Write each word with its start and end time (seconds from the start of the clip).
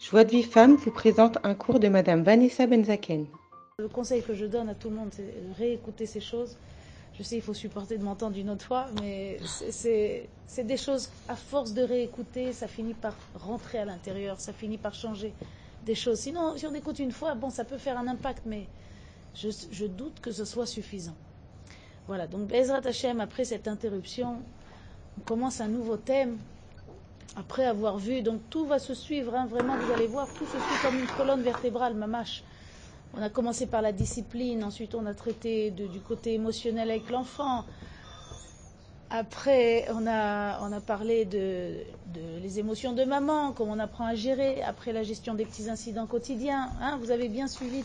Joie 0.00 0.24
de 0.24 0.30
vie 0.30 0.42
femme 0.42 0.76
vous 0.76 0.90
présente 0.90 1.36
un 1.44 1.54
cours 1.54 1.78
de 1.78 1.88
Madame 1.88 2.22
Vanessa 2.22 2.66
Benzaken. 2.66 3.26
Le 3.78 3.88
conseil 3.88 4.22
que 4.22 4.32
je 4.32 4.46
donne 4.46 4.70
à 4.70 4.74
tout 4.74 4.88
le 4.88 4.96
monde, 4.96 5.10
c'est 5.12 5.30
réécouter 5.58 6.06
ces 6.06 6.20
choses. 6.22 6.56
Je 7.18 7.22
sais, 7.22 7.36
il 7.36 7.42
faut 7.42 7.52
supporter 7.52 7.98
de 7.98 8.02
m'entendre 8.02 8.38
une 8.38 8.48
autre 8.48 8.64
fois, 8.64 8.86
mais 8.98 9.36
c'est 9.42 10.26
des 10.64 10.78
choses, 10.78 11.10
à 11.28 11.36
force 11.36 11.74
de 11.74 11.82
réécouter, 11.82 12.54
ça 12.54 12.66
finit 12.66 12.94
par 12.94 13.14
rentrer 13.34 13.76
à 13.76 13.84
l'intérieur, 13.84 14.40
ça 14.40 14.54
finit 14.54 14.78
par 14.78 14.94
changer 14.94 15.34
des 15.84 15.94
choses. 15.94 16.20
Sinon, 16.20 16.56
si 16.56 16.66
on 16.66 16.74
écoute 16.74 16.98
une 16.98 17.12
fois, 17.12 17.34
bon, 17.34 17.50
ça 17.50 17.64
peut 17.64 17.78
faire 17.78 17.98
un 17.98 18.08
impact, 18.08 18.44
mais 18.46 18.68
je, 19.34 19.50
je 19.70 19.84
doute 19.84 20.18
que 20.22 20.32
ce 20.32 20.46
soit 20.46 20.64
suffisant. 20.66 21.16
Voilà, 22.06 22.26
donc 22.26 22.48
Bezrat 22.48 22.86
Hashem, 22.86 23.20
après 23.20 23.44
cette 23.44 23.68
interruption, 23.68 24.38
on 25.18 25.20
commence 25.26 25.60
un 25.60 25.68
nouveau 25.68 25.98
thème. 25.98 26.38
Après 27.36 27.64
avoir 27.64 27.96
vu, 27.98 28.22
donc 28.22 28.40
tout 28.50 28.66
va 28.66 28.78
se 28.78 28.92
suivre, 28.94 29.34
hein, 29.34 29.46
vraiment, 29.46 29.76
vous 29.76 29.92
allez 29.92 30.06
voir, 30.08 30.26
tout 30.34 30.44
se 30.46 30.58
suit 30.58 30.82
comme 30.82 30.98
une 30.98 31.06
colonne 31.06 31.42
vertébrale, 31.42 31.94
mamache. 31.94 32.42
On 33.16 33.22
a 33.22 33.28
commencé 33.28 33.66
par 33.66 33.82
la 33.82 33.92
discipline, 33.92 34.62
ensuite 34.64 34.94
on 34.94 35.06
a 35.06 35.14
traité 35.14 35.70
du 35.70 36.00
côté 36.00 36.34
émotionnel 36.34 36.90
avec 36.90 37.10
l'enfant. 37.10 37.64
Après, 39.12 39.86
on 39.92 40.06
a, 40.06 40.60
on 40.62 40.70
a 40.70 40.80
parlé 40.80 41.24
de, 41.24 41.74
de, 42.14 42.38
les 42.40 42.60
émotions 42.60 42.92
de 42.92 43.02
maman, 43.02 43.50
comment 43.52 43.72
on 43.72 43.78
apprend 43.80 44.06
à 44.06 44.14
gérer. 44.14 44.62
Après, 44.62 44.92
la 44.92 45.02
gestion 45.02 45.34
des 45.34 45.44
petits 45.44 45.68
incidents 45.68 46.06
quotidiens. 46.06 46.70
Hein, 46.80 46.96
vous 47.00 47.10
avez 47.10 47.28
bien 47.28 47.48
suivi 47.48 47.82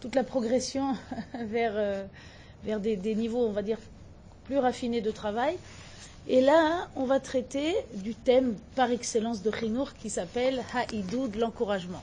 toute 0.00 0.14
la 0.14 0.24
progression 0.24 0.94
vers, 1.34 1.72
euh, 1.74 2.06
vers 2.64 2.80
des, 2.80 2.96
niveaux, 3.14 3.46
on 3.46 3.52
va 3.52 3.60
dire, 3.60 3.76
plus 4.44 4.56
raffinés 4.56 5.02
de 5.02 5.10
travail. 5.10 5.58
Et 6.28 6.40
là, 6.40 6.88
on 6.96 7.04
va 7.04 7.20
traiter 7.20 7.74
du 7.94 8.14
thème 8.14 8.56
par 8.74 8.90
excellence 8.90 9.42
de 9.42 9.52
Chinour 9.52 9.94
qui 9.94 10.10
s'appelle 10.10 10.62
Haïdoud, 10.74 11.36
l'encouragement. 11.36 12.02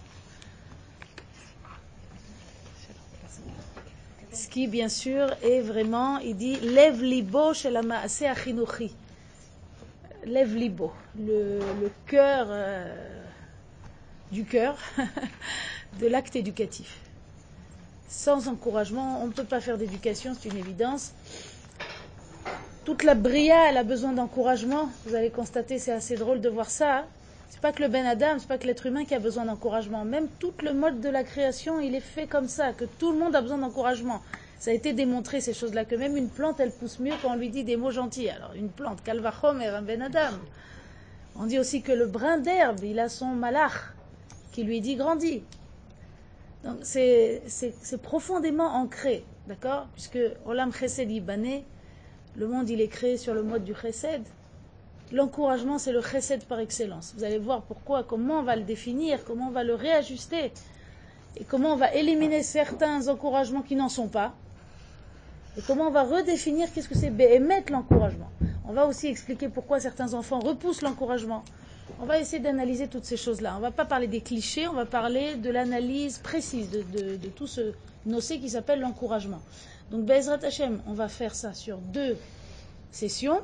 Ce 4.31 4.47
qui, 4.47 4.67
bien 4.67 4.87
sûr, 4.89 5.27
est 5.43 5.59
vraiment, 5.59 6.17
il 6.19 6.37
dit, 6.37 6.55
lève 6.61 7.03
libo. 7.03 7.53
Lève 10.25 10.55
libo, 10.55 10.93
le, 11.19 11.59
le 11.59 11.91
cœur 12.07 12.47
euh, 12.49 13.13
du 14.31 14.45
cœur 14.45 14.77
de 15.99 16.07
l'acte 16.07 16.35
éducatif. 16.35 16.97
Sans 18.09 18.47
encouragement, 18.47 19.21
on 19.21 19.27
ne 19.27 19.33
peut 19.33 19.43
pas 19.43 19.59
faire 19.59 19.77
d'éducation, 19.77 20.35
c'est 20.39 20.49
une 20.49 20.57
évidence. 20.57 21.11
Toute 22.85 23.03
la 23.03 23.15
bria, 23.15 23.69
elle 23.69 23.77
a 23.77 23.83
besoin 23.83 24.11
d'encouragement. 24.11 24.89
Vous 25.05 25.15
allez 25.15 25.29
constater, 25.29 25.79
c'est 25.79 25.93
assez 25.93 26.15
drôle 26.15 26.41
de 26.41 26.49
voir 26.49 26.69
ça. 26.69 26.97
Hein 26.97 27.05
c'est 27.49 27.61
pas 27.61 27.71
que 27.71 27.81
le 27.81 27.87
Ben 27.87 28.05
Adam, 28.05 28.39
c'est 28.39 28.47
pas 28.47 28.57
que 28.57 28.67
l'être 28.67 28.85
humain 28.87 29.05
qui 29.05 29.15
a 29.15 29.19
besoin 29.19 29.45
d'encouragement. 29.45 30.03
Même 30.03 30.27
tout 30.39 30.53
le 30.61 30.73
mode 30.73 30.99
de 30.99 31.07
la 31.07 31.23
création, 31.23 31.79
il 31.79 31.95
est 31.95 32.01
fait 32.01 32.27
comme 32.27 32.49
ça, 32.49 32.73
que 32.73 32.83
tout 32.83 33.13
le 33.13 33.19
monde 33.19 33.35
a 33.35 33.41
besoin 33.41 33.59
d'encouragement. 33.59 34.21
Ça 34.59 34.71
a 34.71 34.73
été 34.73 34.91
démontré, 34.91 35.39
ces 35.39 35.53
choses-là, 35.53 35.85
que 35.85 35.95
même 35.95 36.17
une 36.17 36.27
plante, 36.27 36.59
elle 36.59 36.71
pousse 36.71 36.99
mieux 36.99 37.13
quand 37.21 37.31
on 37.31 37.35
lui 37.35 37.49
dit 37.49 37.63
des 37.63 37.77
mots 37.77 37.91
gentils. 37.91 38.27
Alors, 38.29 38.51
une 38.53 38.69
plante, 38.69 39.01
Kalvachom 39.03 39.61
et 39.61 39.67
un 39.67 39.81
Ben 39.81 40.01
Adam. 40.01 40.35
On 41.37 41.45
dit 41.45 41.59
aussi 41.59 41.83
que 41.83 41.93
le 41.93 42.05
brin 42.05 42.37
d'herbe, 42.37 42.83
il 42.83 42.99
a 42.99 43.07
son 43.07 43.27
malach, 43.27 43.93
qui 44.51 44.63
lui 44.63 44.81
dit 44.81 44.95
grandis. 44.95 45.43
Donc, 46.65 46.79
c'est 46.81 47.41
profondément 48.01 48.75
ancré, 48.75 49.23
d'accord? 49.47 49.87
Puisque 49.93 50.19
Olam 50.45 50.73
Chesed 50.73 51.09
Ibané, 51.09 51.63
le 52.35 52.47
monde, 52.47 52.69
il 52.69 52.81
est 52.81 52.87
créé 52.87 53.17
sur 53.17 53.33
le 53.33 53.43
mode 53.43 53.63
du 53.63 53.73
Chesed. 53.75 54.23
L'encouragement, 55.11 55.77
c'est 55.77 55.91
le 55.91 56.01
chesed 56.01 56.43
par 56.45 56.59
excellence. 56.59 57.13
Vous 57.15 57.23
allez 57.23 57.37
voir 57.37 57.61
pourquoi, 57.61 58.03
comment 58.03 58.39
on 58.39 58.43
va 58.43 58.55
le 58.55 58.63
définir, 58.63 59.23
comment 59.23 59.49
on 59.49 59.51
va 59.51 59.63
le 59.63 59.75
réajuster, 59.75 60.51
et 61.37 61.43
comment 61.43 61.73
on 61.73 61.75
va 61.75 61.93
éliminer 61.93 62.41
certains 62.41 63.07
encouragements 63.07 63.61
qui 63.61 63.75
n'en 63.75 63.89
sont 63.89 64.07
pas, 64.07 64.33
et 65.57 65.61
comment 65.67 65.87
on 65.87 65.91
va 65.91 66.03
redéfinir 66.03 66.71
qu'est-ce 66.73 66.89
que 66.89 66.95
c'est 66.97 67.13
émettre 67.19 67.71
l'encouragement. 67.71 68.29
On 68.67 68.73
va 68.73 68.87
aussi 68.87 69.05
expliquer 69.07 69.49
pourquoi 69.49 69.79
certains 69.79 70.15
enfants 70.15 70.39
repoussent 70.39 70.81
l'encouragement. 70.81 71.43
On 72.01 72.05
va 72.05 72.17
essayer 72.19 72.41
d'analyser 72.41 72.87
toutes 72.87 73.05
ces 73.05 73.17
choses-là. 73.17 73.53
On 73.53 73.57
ne 73.57 73.61
va 73.61 73.71
pas 73.71 73.85
parler 73.85 74.07
des 74.07 74.21
clichés, 74.21 74.67
on 74.67 74.73
va 74.73 74.85
parler 74.85 75.35
de 75.35 75.49
l'analyse 75.51 76.17
précise 76.17 76.71
de, 76.71 76.81
de, 76.81 77.17
de, 77.17 77.27
tout 77.27 77.45
ce 77.45 77.73
nocé 78.05 78.39
qui 78.39 78.49
s'appelle 78.49 78.79
l'encouragement. 78.79 79.41
Donc, 79.93 80.05
Bezrat 80.05 80.43
Hashem, 80.43 80.81
on 80.87 80.93
va 80.93 81.07
faire 81.07 81.35
ça 81.35 81.53
sur 81.53 81.77
deux 81.77 82.17
sessions. 82.91 83.41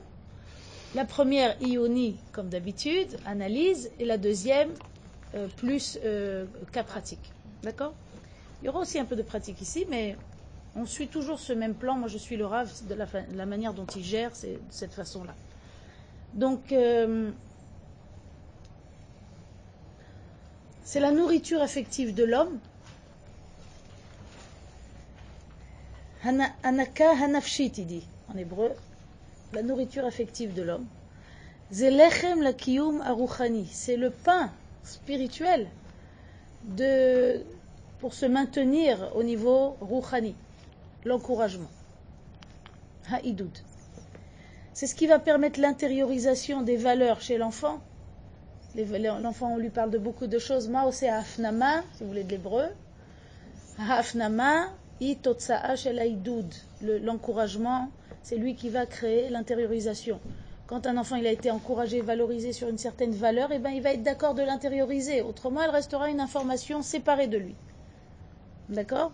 La 0.96 1.06
première, 1.06 1.56
Ioni, 1.62 2.18
comme 2.32 2.50
d'habitude, 2.50 3.20
analyse, 3.28 3.92
et 4.00 4.06
la 4.06 4.18
deuxième, 4.18 4.72
euh, 5.36 5.48
plus 5.58 6.00
euh, 6.04 6.46
cas 6.72 6.84
pratique. 6.84 7.32
D'accord? 7.62 7.94
Il 8.62 8.66
y 8.66 8.70
aura 8.70 8.80
aussi 8.80 8.98
un 8.98 9.06
peu 9.06 9.16
de 9.16 9.22
pratique 9.22 9.62
ici, 9.62 9.86
mais 9.92 10.18
on 10.76 10.88
suit 10.88 11.08
toujours 11.08 11.38
ce 11.38 11.54
même 11.54 11.76
plan. 11.76 11.94
Moi, 11.94 12.08
je 12.08 12.18
suis 12.18 12.36
le 12.36 12.48
la, 12.50 12.66
de 12.66 13.38
la 13.38 13.46
manière 13.46 13.76
dont 13.76 13.86
il 13.86 14.04
gère, 14.04 14.32
c'est 14.36 14.54
de 14.54 14.60
cette 14.72 14.94
façon-là. 14.94 15.36
Donc, 16.34 16.72
euh, 16.72 17.30
c'est 20.84 21.00
la 21.00 21.12
nourriture 21.12 21.62
affective 21.62 22.16
de 22.16 22.24
l'homme. 22.24 22.58
Hanaka 26.24 27.12
hanafshit, 27.16 27.78
il 27.78 27.86
dit 27.88 28.08
en 28.34 28.38
hébreu 28.38 28.72
la 29.54 29.64
nourriture 29.64 30.06
affective 30.06 30.54
de 30.54 30.62
l'homme. 30.62 30.86
Zelechem 31.72 32.42
la 32.42 32.54
kiyum 32.54 33.02
aruchani, 33.02 33.68
c'est 33.72 33.96
le 33.96 34.10
pain 34.10 34.52
spirituel 34.84 35.68
de, 36.64 37.42
pour 38.00 38.14
se 38.14 38.26
maintenir 38.26 39.12
au 39.16 39.24
niveau 39.24 39.78
ruchani, 39.82 40.36
l'encouragement. 41.06 41.70
Ha'idoud. 43.12 43.58
C'est 44.74 44.88
ce 44.88 44.96
qui 44.96 45.08
va 45.08 45.20
permettre 45.20 45.60
l'intériorisation 45.60 46.62
des 46.62 46.78
valeurs 46.78 47.22
chez 47.22 47.38
l'enfant. 47.38 47.82
L'enfant, 48.76 49.54
on 49.54 49.58
lui 49.58 49.70
parle 49.70 49.90
de 49.90 49.98
beaucoup 49.98 50.28
de 50.28 50.38
choses. 50.38 50.70
Mao, 50.70 50.92
c'est 50.92 51.10
afnama, 51.10 51.84
si 51.96 52.04
vous 52.04 52.10
voulez 52.10 52.24
de 52.24 52.30
l'hébreu. 52.30 52.66
L'encouragement 56.82 57.90
c'est 58.24 58.38
lui 58.38 58.56
qui 58.56 58.70
va 58.70 58.86
créer 58.86 59.30
l'intériorisation. 59.30 60.20
Quand 60.68 60.86
un 60.86 60.98
enfant 60.98 61.16
a 61.16 61.30
été 61.30 61.50
encouragé, 61.50 62.02
valorisé 62.02 62.54
sur 62.54 62.68
une 62.68 62.78
certaine 62.78 63.12
valeur, 63.12 63.52
eh 63.52 63.60
ben, 63.60 63.72
il 63.72 63.82
va 63.82 63.94
être 63.94 64.04
d'accord 64.04 64.36
de 64.36 64.44
l'intérioriser. 64.44 65.22
Autrement, 65.22 65.64
elle 65.64 65.72
restera 65.72 66.10
une 66.10 66.20
information 66.20 66.84
séparée 66.84 67.28
de 67.28 67.38
lui. 67.38 67.56
D'accord? 68.70 69.12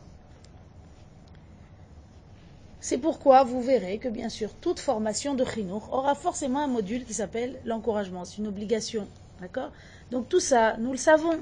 C'est 2.82 2.98
pourquoi 2.98 3.44
vous 3.44 3.62
verrez 3.62 4.00
que, 4.00 4.10
bien 4.10 4.28
sûr, 4.28 4.54
toute 4.56 4.80
formation 4.80 5.34
de 5.34 5.46
chinour 5.46 5.88
aura 5.94 6.14
forcément 6.14 6.60
un 6.60 6.68
module 6.68 7.06
qui 7.06 7.14
s'appelle 7.14 7.58
l'encouragement. 7.64 8.26
C'est 8.26 8.40
une 8.40 8.48
obligation. 8.48 9.08
D'accord? 9.40 9.72
Donc 10.12 10.28
tout 10.28 10.42
ça, 10.42 10.76
nous 10.78 10.92
le 10.92 10.98
savons. 10.98 11.40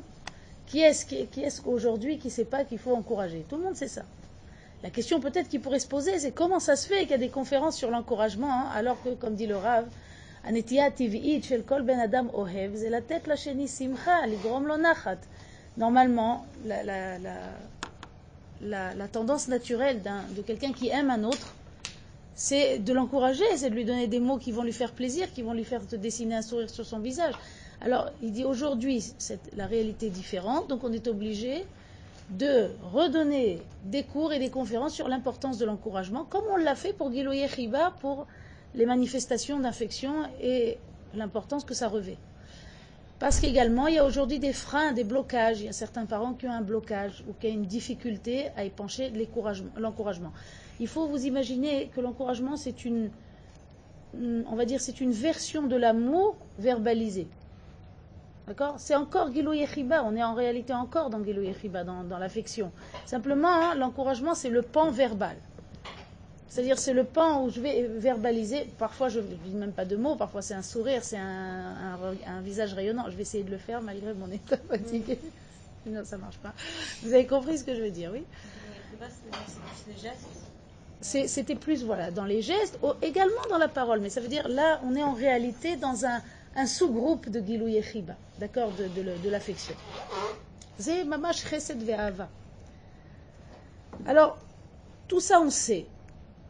Qui 0.67 0.81
est-ce 0.81 1.05
qui, 1.05 1.25
qui 1.27 1.41
est 1.41 1.61
aujourd'hui 1.65 2.19
qui 2.19 2.27
ne 2.27 2.33
sait 2.33 2.45
pas 2.45 2.63
qu'il 2.65 2.77
faut 2.77 2.95
encourager? 2.95 3.45
Tout 3.49 3.57
le 3.57 3.63
monde 3.63 3.75
sait 3.75 3.87
ça. 3.87 4.03
La 4.83 4.89
question 4.89 5.21
peut-être 5.21 5.47
qui 5.47 5.59
pourrait 5.59 5.79
se 5.79 5.87
poser, 5.87 6.19
c'est 6.19 6.31
comment 6.33 6.59
ça 6.59 6.75
se 6.75 6.87
fait 6.87 7.01
qu'il 7.03 7.11
y 7.11 7.13
a 7.13 7.17
des 7.17 7.29
conférences 7.29 7.77
sur 7.77 7.89
l'encouragement, 7.89 8.51
hein, 8.51 8.67
alors 8.75 9.01
que, 9.01 9.09
comme 9.15 9.35
dit 9.35 9.47
le 9.47 9.55
Rav. 9.55 9.85
Normalement, 15.77 16.45
la, 16.65 16.83
la, 16.83 17.17
la, 17.17 17.33
la, 18.61 18.93
la 18.93 19.07
tendance 19.07 19.47
naturelle 19.47 20.01
de 20.35 20.41
quelqu'un 20.41 20.73
qui 20.73 20.89
aime 20.89 21.09
un 21.09 21.23
autre, 21.23 21.55
c'est 22.35 22.79
de 22.79 22.91
l'encourager, 22.91 23.45
c'est 23.55 23.69
de 23.69 23.75
lui 23.75 23.85
donner 23.85 24.07
des 24.07 24.19
mots 24.19 24.37
qui 24.37 24.51
vont 24.51 24.63
lui 24.63 24.73
faire 24.73 24.91
plaisir, 24.91 25.31
qui 25.31 25.43
vont 25.43 25.53
lui 25.53 25.63
faire 25.63 25.87
te 25.87 25.95
dessiner 25.95 26.35
un 26.35 26.41
sourire 26.41 26.69
sur 26.69 26.85
son 26.85 26.99
visage. 26.99 27.35
Alors, 27.79 28.09
il 28.21 28.33
dit 28.33 28.43
aujourd'hui, 28.43 29.13
la 29.55 29.65
réalité 29.65 30.07
est 30.07 30.09
différente, 30.09 30.67
donc 30.67 30.83
on 30.83 30.91
est 30.91 31.07
obligé 31.07 31.65
de 32.29 32.69
redonner 32.91 33.61
des 33.83 34.03
cours 34.03 34.33
et 34.33 34.39
des 34.39 34.49
conférences 34.49 34.93
sur 34.93 35.07
l'importance 35.07 35.57
de 35.57 35.65
l'encouragement, 35.65 36.25
comme 36.25 36.43
on 36.51 36.57
l'a 36.57 36.75
fait 36.75 36.93
pour 36.93 37.11
Giloye 37.11 37.47
Chiba 37.47 37.93
pour 37.99 38.27
les 38.75 38.85
manifestations 38.85 39.59
d'infection 39.59 40.13
et 40.41 40.77
l'importance 41.13 41.63
que 41.63 41.73
ça 41.73 41.87
revêt. 41.87 42.17
Parce 43.19 43.39
qu'également, 43.39 43.87
il 43.87 43.95
y 43.95 43.99
a 43.99 44.05
aujourd'hui 44.05 44.39
des 44.39 44.51
freins, 44.51 44.91
des 44.91 45.03
blocages. 45.03 45.61
Il 45.61 45.65
y 45.65 45.69
a 45.69 45.73
certains 45.73 46.05
parents 46.05 46.33
qui 46.33 46.47
ont 46.47 46.51
un 46.51 46.61
blocage 46.61 47.23
ou 47.27 47.33
qui 47.39 47.47
ont 47.47 47.51
une 47.53 47.65
difficulté 47.65 48.49
à 48.57 48.65
épancher 48.65 49.13
l'encouragement. 49.77 50.33
Il 50.79 50.87
faut 50.87 51.07
vous 51.07 51.25
imaginer 51.25 51.89
que 51.95 52.01
l'encouragement, 52.01 52.57
c'est 52.57 52.83
une, 52.83 53.11
on 54.13 54.55
va 54.55 54.65
dire, 54.65 54.81
c'est 54.81 54.99
une 54.99 55.11
version 55.11 55.63
de 55.63 55.75
l'amour 55.75 56.35
verbalisé. 56.57 57.27
D'accord? 58.47 58.75
C'est 58.77 58.95
encore 58.95 59.31
Gilou 59.31 59.53
Yechiba, 59.53 60.03
on 60.03 60.15
est 60.15 60.23
en 60.23 60.33
réalité 60.33 60.73
encore 60.73 61.09
dans 61.09 61.23
Gilou 61.23 61.43
Yechiba, 61.43 61.83
dans, 61.83 62.03
dans 62.03 62.17
l'affection. 62.17 62.71
Simplement, 63.05 63.47
hein, 63.47 63.75
l'encouragement, 63.75 64.35
c'est 64.35 64.49
le 64.49 64.61
pan 64.61 64.91
verbal. 64.91 65.37
C'est-à-dire, 66.53 66.77
c'est 66.77 66.93
le 66.93 67.03
pan 67.03 67.43
où 67.43 67.49
je 67.49 67.59
vais 67.59 67.87
verbaliser. 67.87 68.67
Parfois, 68.77 69.09
je 69.09 69.19
ne 69.19 69.25
dis 69.25 69.55
même 69.55 69.71
pas 69.71 69.85
de 69.85 69.95
mots, 69.95 70.15
parfois, 70.15 70.43
c'est 70.43 70.53
un 70.53 70.61
sourire, 70.61 71.03
c'est 71.03 71.17
un, 71.17 72.41
visage 72.43 72.75
rayonnant. 72.75 73.09
Je 73.09 73.15
vais 73.15 73.23
essayer 73.23 73.43
de 73.43 73.49
le 73.49 73.57
faire 73.57 73.81
malgré 73.81 74.13
mon 74.13 74.29
état 74.29 74.57
fatigué. 74.69 75.17
Non, 75.87 76.05
ça 76.05 76.17
ne 76.17 76.21
marche 76.21 76.37
pas. 76.37 76.53
Vous 77.01 77.11
avez 77.11 77.25
compris 77.25 77.57
ce 77.57 77.63
que 77.63 77.73
je 77.73 77.81
veux 77.81 77.89
dire, 77.89 78.11
oui? 78.13 78.23
C'était 81.01 81.55
plus, 81.55 81.83
voilà, 81.83 82.11
dans 82.11 82.25
les 82.25 82.43
gestes, 82.43 82.77
également 83.01 83.41
dans 83.49 83.57
la 83.57 83.67
parole. 83.67 83.99
Mais 83.99 84.09
ça 84.09 84.21
veut 84.21 84.27
dire, 84.27 84.47
là, 84.47 84.79
on 84.85 84.95
est 84.95 85.03
en 85.03 85.13
réalité 85.13 85.75
dans 85.75 86.05
un, 86.05 86.21
un 86.55 86.65
sous-groupe 86.67 87.29
de 87.29 87.39
Gilou 87.45 87.67
Yechiba, 87.67 88.15
d'accord, 88.39 88.71
de, 88.71 88.87
de, 88.87 89.17
de 89.17 89.29
l'affection. 89.29 89.75
Alors, 94.05 94.37
tout 95.07 95.19
ça, 95.19 95.39
on 95.39 95.49
sait. 95.49 95.85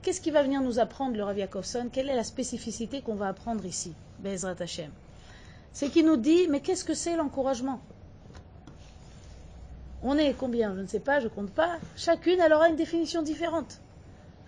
Qu'est-ce 0.01 0.19
qui 0.21 0.31
va 0.31 0.43
venir 0.43 0.61
nous 0.61 0.79
apprendre 0.79 1.15
le 1.15 1.23
Rav 1.23 1.37
Yakovson 1.37 1.89
Quelle 1.91 2.09
est 2.09 2.15
la 2.15 2.23
spécificité 2.23 3.01
qu'on 3.01 3.15
va 3.15 3.29
apprendre 3.29 3.65
ici, 3.65 3.93
Bezrat 4.19 4.55
Hashem? 4.59 4.91
C'est 5.71 5.89
qu'il 5.89 6.05
nous 6.05 6.17
dit, 6.17 6.47
mais 6.49 6.59
qu'est-ce 6.59 6.83
que 6.83 6.93
c'est 6.93 7.15
l'encouragement? 7.15 7.79
On 10.03 10.17
est 10.17 10.33
combien? 10.33 10.75
Je 10.75 10.81
ne 10.81 10.87
sais 10.87 10.99
pas, 10.99 11.19
je 11.19 11.25
ne 11.25 11.29
compte 11.29 11.51
pas. 11.51 11.77
Chacune, 11.95 12.39
elle 12.41 12.51
aura 12.51 12.67
une 12.67 12.75
définition 12.75 13.21
différente. 13.21 13.79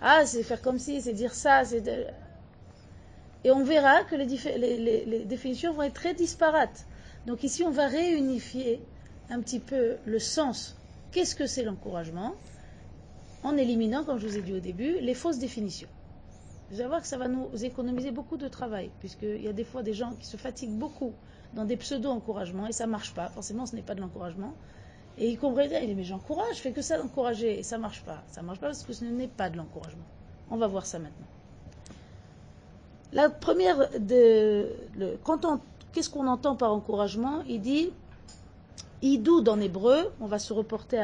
Ah, 0.01 0.25
c'est 0.25 0.44
faire 0.44 0.62
comme 0.62 0.78
si, 0.80 1.01
c'est 1.01 1.13
dire 1.13 1.34
ça, 1.34 1.63
c'est... 1.63 1.81
Et 3.45 3.51
on 3.51 3.63
verra 3.63 4.03
que 4.06 4.15
les, 4.15 5.24
définitions 5.25 5.71
vont 5.71 5.83
être 5.83 5.94
très 5.94 6.15
disparates. 6.15 6.88
Donc 7.27 7.44
ici, 7.44 7.62
on 7.63 7.69
va 7.69 7.86
réunifier 7.86 8.81
un 9.30 9.39
petit 9.39 9.59
peu 9.59 9.97
le 10.07 10.18
sens. 10.18 10.75
Qu'est-ce 11.12 11.36
que 11.36 11.45
c'est 11.45 11.63
l'encouragement? 11.63 12.33
En 13.44 13.56
éliminant, 13.56 14.03
comme 14.03 14.18
je 14.18 14.27
vous 14.27 14.38
ai 14.39 14.42
dit 14.42 14.53
au 14.53 14.59
début, 14.59 14.97
les 15.00 15.13
fausses 15.13 15.38
définitions. 15.38 15.88
Vous 16.71 16.80
allez 16.80 16.89
voir 16.89 17.01
que 17.03 17.07
ça 17.07 17.19
va 17.19 17.27
nous 17.27 17.63
économiser 17.63 18.09
beaucoup 18.09 18.38
de 18.38 18.47
travail, 18.47 18.89
puisqu'il 19.00 19.44
y 19.44 19.48
a 19.48 19.53
des 19.53 19.63
fois 19.63 19.83
des 19.83 19.94
gens 19.94 20.13
qui 20.19 20.25
se 20.25 20.38
fatiguent 20.38 20.80
beaucoup 20.80 21.13
dans 21.53 21.65
des 21.65 21.77
pseudo-encouragements 21.77 22.65
et 22.65 22.71
ça 22.71 22.88
ne 22.88 22.91
marche 22.91 23.13
pas. 23.13 23.30
Forcément, 23.30 23.68
ce 23.68 23.75
n'est 23.75 23.83
pas 23.83 23.94
de 23.94 24.01
l'encouragement. 24.01 24.56
Et 25.19 25.30
ils 25.30 25.38
comprennent, 25.38 25.69
il 25.83 25.88
dit, 25.88 25.94
mais 25.94 26.03
j'encourage, 26.03 26.56
je 26.56 26.62
fais 26.62 26.71
que 26.71 26.81
ça 26.81 26.98
d'encourager 26.98 27.59
et 27.59 27.62
ça 27.62 27.77
ne 27.77 27.83
marche 27.83 28.01
pas. 28.01 28.24
Ça 28.25 28.41
ne 28.41 28.48
marche 28.48 28.59
pas 28.59 28.68
parce 28.69 28.81
que 28.81 28.91
ce 28.94 29.06
n'est 29.06 29.27
pas 29.27 29.51
de 29.51 29.57
l'encouragement. 29.57 30.06
On 30.50 30.57
va 30.57 30.65
voir 30.65 30.88
ça 30.88 30.98
maintenant. 30.98 31.27
La 33.13 33.30
première, 33.30 33.90
de, 34.00 34.68
qu'est-ce 35.94 36.10
qu'on 36.10 36.28
entend 36.28 36.56
par 36.56 36.74
encouragement? 36.74 37.44
Il 37.48 37.62
dit 37.62 37.92
Idoud 39.02 39.48
en 39.48 39.60
hébreu, 39.60 40.12
on 40.19 40.25
va 40.25 40.40
se 40.40 40.52
reporter 40.54 41.00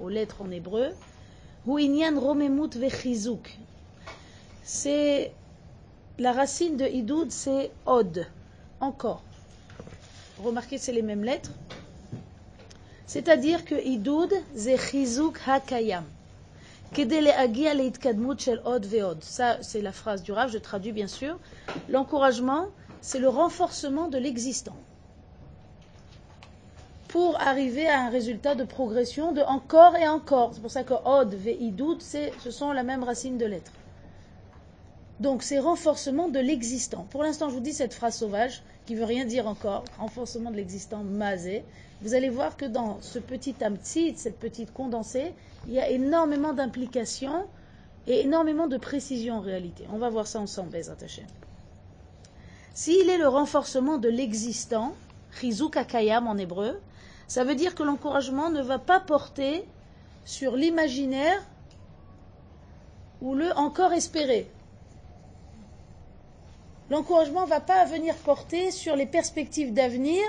aux 0.00 0.08
lettres 0.08 0.42
en 0.42 0.50
hébreu. 0.50 0.88
Huinyan 1.66 2.18
romemut 2.18 2.74
vechizuk. 2.76 3.58
C'est 4.62 5.32
la 6.18 6.32
racine 6.32 6.76
de 6.76 6.84
idoud, 6.86 7.30
c'est 7.30 7.70
od, 7.86 8.26
encore. 8.80 9.22
Remarquez, 10.42 10.78
c'est 10.78 10.92
les 10.92 11.02
mêmes 11.02 11.24
lettres. 11.24 11.52
C'est-à-dire 13.06 13.64
que 13.64 13.74
idoud, 13.74 14.32
c'est 14.54 14.78
hakayam. 15.46 16.04
Ça, 19.20 19.58
c'est 19.62 19.82
la 19.82 19.92
phrase 19.92 20.22
du 20.22 20.32
Rav, 20.32 20.50
je 20.50 20.58
traduis 20.58 20.92
bien 20.92 21.08
sûr. 21.08 21.38
L'encouragement, 21.88 22.66
c'est 23.00 23.18
le 23.18 23.28
renforcement 23.28 24.08
de 24.08 24.18
l'existant. 24.18 24.76
Pour 27.08 27.40
arriver 27.40 27.86
à 27.88 28.00
un 28.02 28.10
résultat 28.10 28.54
de 28.54 28.64
progression 28.64 29.32
de 29.32 29.40
encore 29.42 29.96
et 29.96 30.06
encore. 30.08 30.54
C'est 30.54 30.60
pour 30.60 30.70
ça 30.70 30.84
que 30.84 30.94
od, 31.04 31.34
ve'idoud, 31.34 32.00
ce 32.00 32.50
sont 32.50 32.72
la 32.72 32.82
même 32.82 33.02
racine 33.04 33.38
de 33.38 33.46
lettres. 33.46 33.72
Donc 35.20 35.42
c'est 35.42 35.58
renforcement 35.58 36.28
de 36.28 36.40
l'existant. 36.40 37.06
Pour 37.10 37.22
l'instant, 37.22 37.48
je 37.48 37.54
vous 37.54 37.60
dis 37.60 37.72
cette 37.72 37.94
phrase 37.94 38.16
sauvage, 38.16 38.62
qui 38.86 38.94
veut 38.94 39.04
rien 39.04 39.24
dire 39.24 39.46
encore, 39.48 39.84
renforcement 39.98 40.50
de 40.50 40.56
l'existant, 40.56 41.04
mazé. 41.04 41.64
Vous 42.02 42.14
allez 42.14 42.28
voir 42.28 42.56
que 42.56 42.64
dans 42.64 43.00
ce 43.00 43.18
petit 43.18 43.54
amtsit, 43.62 44.18
cette 44.18 44.38
petite 44.38 44.72
condensée, 44.72 45.32
il 45.66 45.74
y 45.74 45.80
a 45.80 45.88
énormément 45.88 46.52
d'implications 46.52 47.46
et 48.06 48.20
énormément 48.20 48.66
de 48.66 48.76
précision 48.76 49.36
en 49.36 49.40
réalité. 49.40 49.86
On 49.92 49.98
va 49.98 50.10
voir 50.10 50.26
ça 50.26 50.40
ensemble, 50.40 50.70
Bezrat 50.70 50.96
Hashem. 51.02 51.26
S'il 52.74 53.08
est 53.08 53.18
le 53.18 53.28
renforcement 53.28 53.98
de 53.98 54.08
l'existant, 54.08 54.94
chizuk 55.40 55.76
akayam 55.76 56.26
en 56.26 56.36
hébreu, 56.36 56.80
ça 57.28 57.44
veut 57.44 57.54
dire 57.54 57.74
que 57.74 57.82
l'encouragement 57.82 58.50
ne 58.50 58.60
va 58.60 58.78
pas 58.78 59.00
porter 59.00 59.64
sur 60.24 60.56
l'imaginaire 60.56 61.40
ou 63.22 63.34
le 63.34 63.56
encore 63.56 63.92
espéré. 63.92 64.50
L'encouragement 66.90 67.44
ne 67.44 67.48
va 67.48 67.60
pas 67.60 67.84
venir 67.86 68.14
porter 68.16 68.70
sur 68.70 68.96
les 68.96 69.06
perspectives 69.06 69.72
d'avenir, 69.72 70.22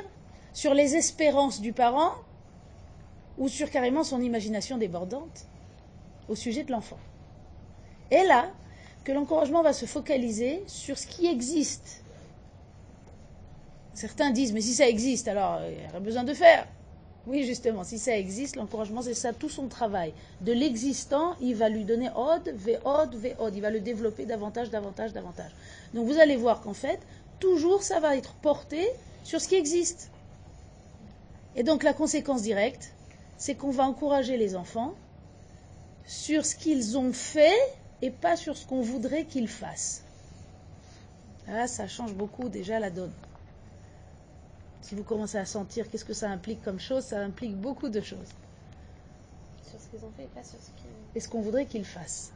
sur 0.55 0.73
les 0.73 0.95
espérances 0.95 1.59
du 1.59 1.73
parent, 1.73 2.15
ou 3.37 3.49
sur 3.49 3.69
carrément 3.69 4.05
son 4.05 4.21
imagination 4.21 4.77
débordante 4.77 5.45
au 6.29 6.35
sujet 6.35 6.63
de 6.63 6.71
l'enfant. 6.71 6.97
Et 8.09 8.23
là, 8.23 8.49
que 9.03 9.11
l'encouragement 9.11 9.61
va 9.61 9.73
se 9.73 9.85
focaliser 9.85 10.63
sur 10.65 10.97
ce 10.97 11.07
qui 11.07 11.27
existe. 11.27 12.01
Certains 13.93 14.31
disent, 14.31 14.53
mais 14.53 14.61
si 14.61 14.73
ça 14.73 14.87
existe, 14.87 15.27
alors 15.27 15.59
il 15.69 15.77
n'y 15.77 15.95
a 15.95 15.99
besoin 15.99 16.23
de 16.23 16.33
faire. 16.33 16.65
Oui, 17.27 17.43
justement, 17.43 17.83
si 17.83 17.99
ça 17.99 18.17
existe, 18.17 18.55
l'encouragement, 18.55 19.01
c'est 19.01 19.13
ça, 19.13 19.33
tout 19.33 19.49
son 19.49 19.67
travail. 19.67 20.13
De 20.39 20.53
l'existant, 20.53 21.35
il 21.41 21.55
va 21.55 21.67
lui 21.67 21.83
donner 21.83 22.09
od, 22.15 22.53
od, 22.85 23.17
od. 23.39 23.55
Il 23.55 23.61
va 23.61 23.69
le 23.71 23.81
développer 23.81 24.25
davantage, 24.25 24.69
davantage, 24.69 25.11
davantage. 25.11 25.51
Donc 25.93 26.07
vous 26.07 26.17
allez 26.17 26.37
voir 26.37 26.61
qu'en 26.61 26.73
fait, 26.73 26.99
toujours 27.39 27.83
ça 27.83 27.99
va 27.99 28.15
être 28.15 28.35
porté 28.35 28.87
sur 29.23 29.41
ce 29.41 29.49
qui 29.49 29.55
existe. 29.55 30.11
Et 31.55 31.63
donc 31.63 31.83
la 31.83 31.93
conséquence 31.93 32.41
directe, 32.41 32.91
c'est 33.37 33.55
qu'on 33.55 33.71
va 33.71 33.83
encourager 33.83 34.37
les 34.37 34.55
enfants 34.55 34.93
sur 36.05 36.45
ce 36.45 36.55
qu'ils 36.55 36.97
ont 36.97 37.13
fait 37.13 37.57
et 38.01 38.11
pas 38.11 38.35
sur 38.35 38.57
ce 38.57 38.65
qu'on 38.65 38.81
voudrait 38.81 39.25
qu'ils 39.25 39.47
fassent. 39.47 40.03
Là, 41.47 41.67
ça 41.67 41.87
change 41.87 42.13
beaucoup 42.13 42.49
déjà 42.49 42.79
la 42.79 42.89
donne. 42.89 43.13
Si 44.81 44.95
vous 44.95 45.03
commencez 45.03 45.37
à 45.37 45.45
sentir 45.45 45.89
qu'est-ce 45.89 46.05
que 46.05 46.13
ça 46.13 46.29
implique 46.29 46.61
comme 46.63 46.79
chose, 46.79 47.03
ça 47.03 47.19
implique 47.19 47.55
beaucoup 47.55 47.89
de 47.89 48.01
choses. 48.01 48.29
Sur 49.63 49.79
ce 49.79 49.87
qu'ils 49.87 50.05
ont 50.05 50.11
fait 50.15 50.23
et 50.23 50.27
pas 50.27 50.43
sur 50.43 50.59
ce 50.59 50.67
qu'ils... 50.79 50.91
Et 51.15 51.19
ce 51.19 51.29
qu'on 51.29 51.41
voudrait 51.41 51.65
qu'ils 51.65 51.85
fassent. 51.85 52.31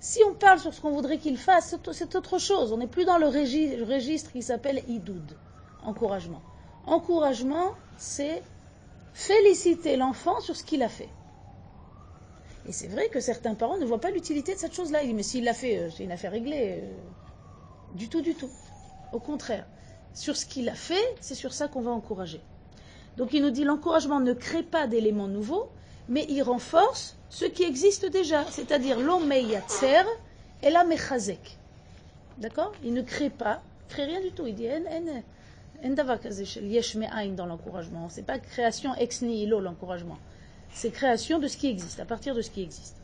Si 0.00 0.20
on 0.24 0.34
parle 0.34 0.58
sur 0.58 0.72
ce 0.72 0.80
qu'on 0.80 0.92
voudrait 0.92 1.18
qu'ils 1.18 1.38
fassent, 1.38 1.76
c'est 1.92 2.14
autre 2.14 2.38
chose. 2.38 2.72
On 2.72 2.78
n'est 2.78 2.86
plus 2.86 3.04
dans 3.04 3.18
le 3.18 3.26
registre 3.26 4.32
qui 4.32 4.42
s'appelle 4.42 4.82
idoud, 4.88 5.36
encouragement. 5.84 6.42
Encouragement, 6.86 7.72
c'est 7.98 8.42
féliciter 9.12 9.96
l'enfant 9.96 10.40
sur 10.40 10.56
ce 10.56 10.64
qu'il 10.64 10.82
a 10.82 10.88
fait. 10.88 11.08
Et 12.66 12.72
c'est 12.72 12.88
vrai 12.88 13.08
que 13.08 13.20
certains 13.20 13.54
parents 13.54 13.78
ne 13.78 13.84
voient 13.84 14.00
pas 14.00 14.10
l'utilité 14.10 14.54
de 14.54 14.58
cette 14.58 14.74
chose-là. 14.74 15.02
Ils 15.02 15.08
disent, 15.08 15.16
mais 15.16 15.22
s'il 15.22 15.44
l'a 15.44 15.54
fait, 15.54 15.78
euh, 15.78 15.90
c'est 15.90 16.04
une 16.04 16.12
affaire 16.12 16.30
réglée. 16.32 16.80
Euh, 16.82 16.92
du 17.94 18.08
tout, 18.08 18.22
du 18.22 18.34
tout. 18.34 18.50
Au 19.12 19.18
contraire, 19.18 19.66
sur 20.14 20.36
ce 20.36 20.46
qu'il 20.46 20.68
a 20.68 20.74
fait, 20.74 21.16
c'est 21.20 21.34
sur 21.34 21.52
ça 21.52 21.68
qu'on 21.68 21.82
va 21.82 21.90
encourager. 21.90 22.40
Donc 23.16 23.32
il 23.32 23.42
nous 23.42 23.50
dit, 23.50 23.64
l'encouragement 23.64 24.20
ne 24.20 24.32
crée 24.32 24.62
pas 24.62 24.86
d'éléments 24.86 25.28
nouveaux, 25.28 25.68
mais 26.08 26.24
il 26.28 26.42
renforce 26.42 27.16
ce 27.28 27.44
qui 27.44 27.64
existe 27.64 28.06
déjà, 28.06 28.44
c'est-à-dire 28.50 28.98
l'omeyatser 29.00 30.04
et 30.62 30.70
la 30.70 30.84
mechazek. 30.84 31.58
D'accord? 32.38 32.72
Il 32.82 32.94
ne 32.94 33.02
crée 33.02 33.30
pas, 33.30 33.62
crée 33.88 34.04
rien 34.04 34.20
du 34.20 34.32
tout. 34.32 34.46
Il 34.46 34.54
dit, 34.54 34.66
dans 35.90 37.46
l'encouragement. 37.46 38.08
C'est 38.08 38.22
pas 38.22 38.38
création 38.38 38.94
ex 38.96 39.22
nihilo 39.22 39.60
l'encouragement. 39.60 40.18
C'est 40.72 40.90
création 40.90 41.38
de 41.38 41.48
ce 41.48 41.56
qui 41.56 41.68
existe, 41.68 42.00
à 42.00 42.04
partir 42.04 42.34
de 42.34 42.42
ce 42.42 42.50
qui 42.50 42.62
existe. 42.62 42.96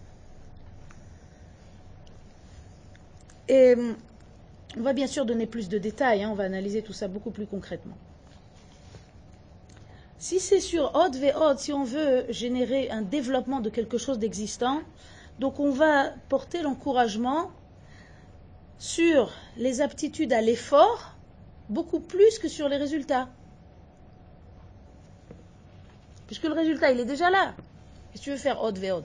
Et 3.49 3.75
on 4.77 4.83
va 4.83 4.93
bien 4.93 5.07
sûr 5.07 5.25
donner 5.25 5.47
plus 5.47 5.69
de 5.69 5.79
détails, 5.79 6.23
hein, 6.23 6.31
on 6.31 6.35
va 6.35 6.45
analyser 6.45 6.83
tout 6.83 6.93
ça 6.93 7.09
beaucoup 7.09 7.31
plus 7.31 7.47
concrètement. 7.47 7.97
Si 10.19 10.41
c'est 10.41 10.61
sur 10.61 10.95
Od 10.95 11.17
Od, 11.37 11.59
si 11.59 11.73
on 11.73 11.85
veut 11.85 12.27
générer 12.29 12.91
un 12.91 13.03
développement 13.03 13.61
de 13.61 13.71
quelque 13.71 13.99
chose 13.99 14.19
d'existant, 14.19 14.81
donc 15.39 15.61
on 15.61 15.71
va 15.71 16.11
porter 16.29 16.63
l'encouragement 16.63 17.51
sur 18.79 19.33
les 19.57 19.81
aptitudes 19.81 20.33
à 20.33 20.41
l'effort 20.41 21.18
beaucoup 21.69 22.01
plus 22.01 22.39
que 22.39 22.49
sur 22.49 22.69
les 22.69 22.77
résultats. 22.77 23.29
Puisque 26.27 26.45
le 26.45 26.53
résultat, 26.53 26.91
il 26.91 27.01
est 27.01 27.05
déjà 27.05 27.31
là. 27.31 27.55
Que 28.13 28.19
tu 28.19 28.31
veux 28.31 28.37
faire 28.37 28.63
Od 28.63 28.77
Veod 28.77 29.05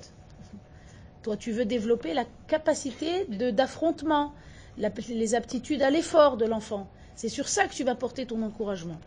Toi, 1.24 1.38
tu 1.38 1.51
veux 1.51 1.65
développer 1.65 2.13
la 2.13 2.25
capacité 2.48 3.25
d'affrontement, 3.25 4.34
les 4.77 5.36
aptitudes 5.36 5.82
à 5.82 5.89
l'effort 5.89 6.38
de 6.38 6.46
l'enfant. 6.46 6.88
C'est 7.15 7.29
sur 7.29 7.48
ça 7.48 7.67
que 7.67 7.74
tu 7.74 7.84
vas 7.84 7.96
porter 7.96 8.25
ton 8.25 8.41
encouragement. 8.41 9.00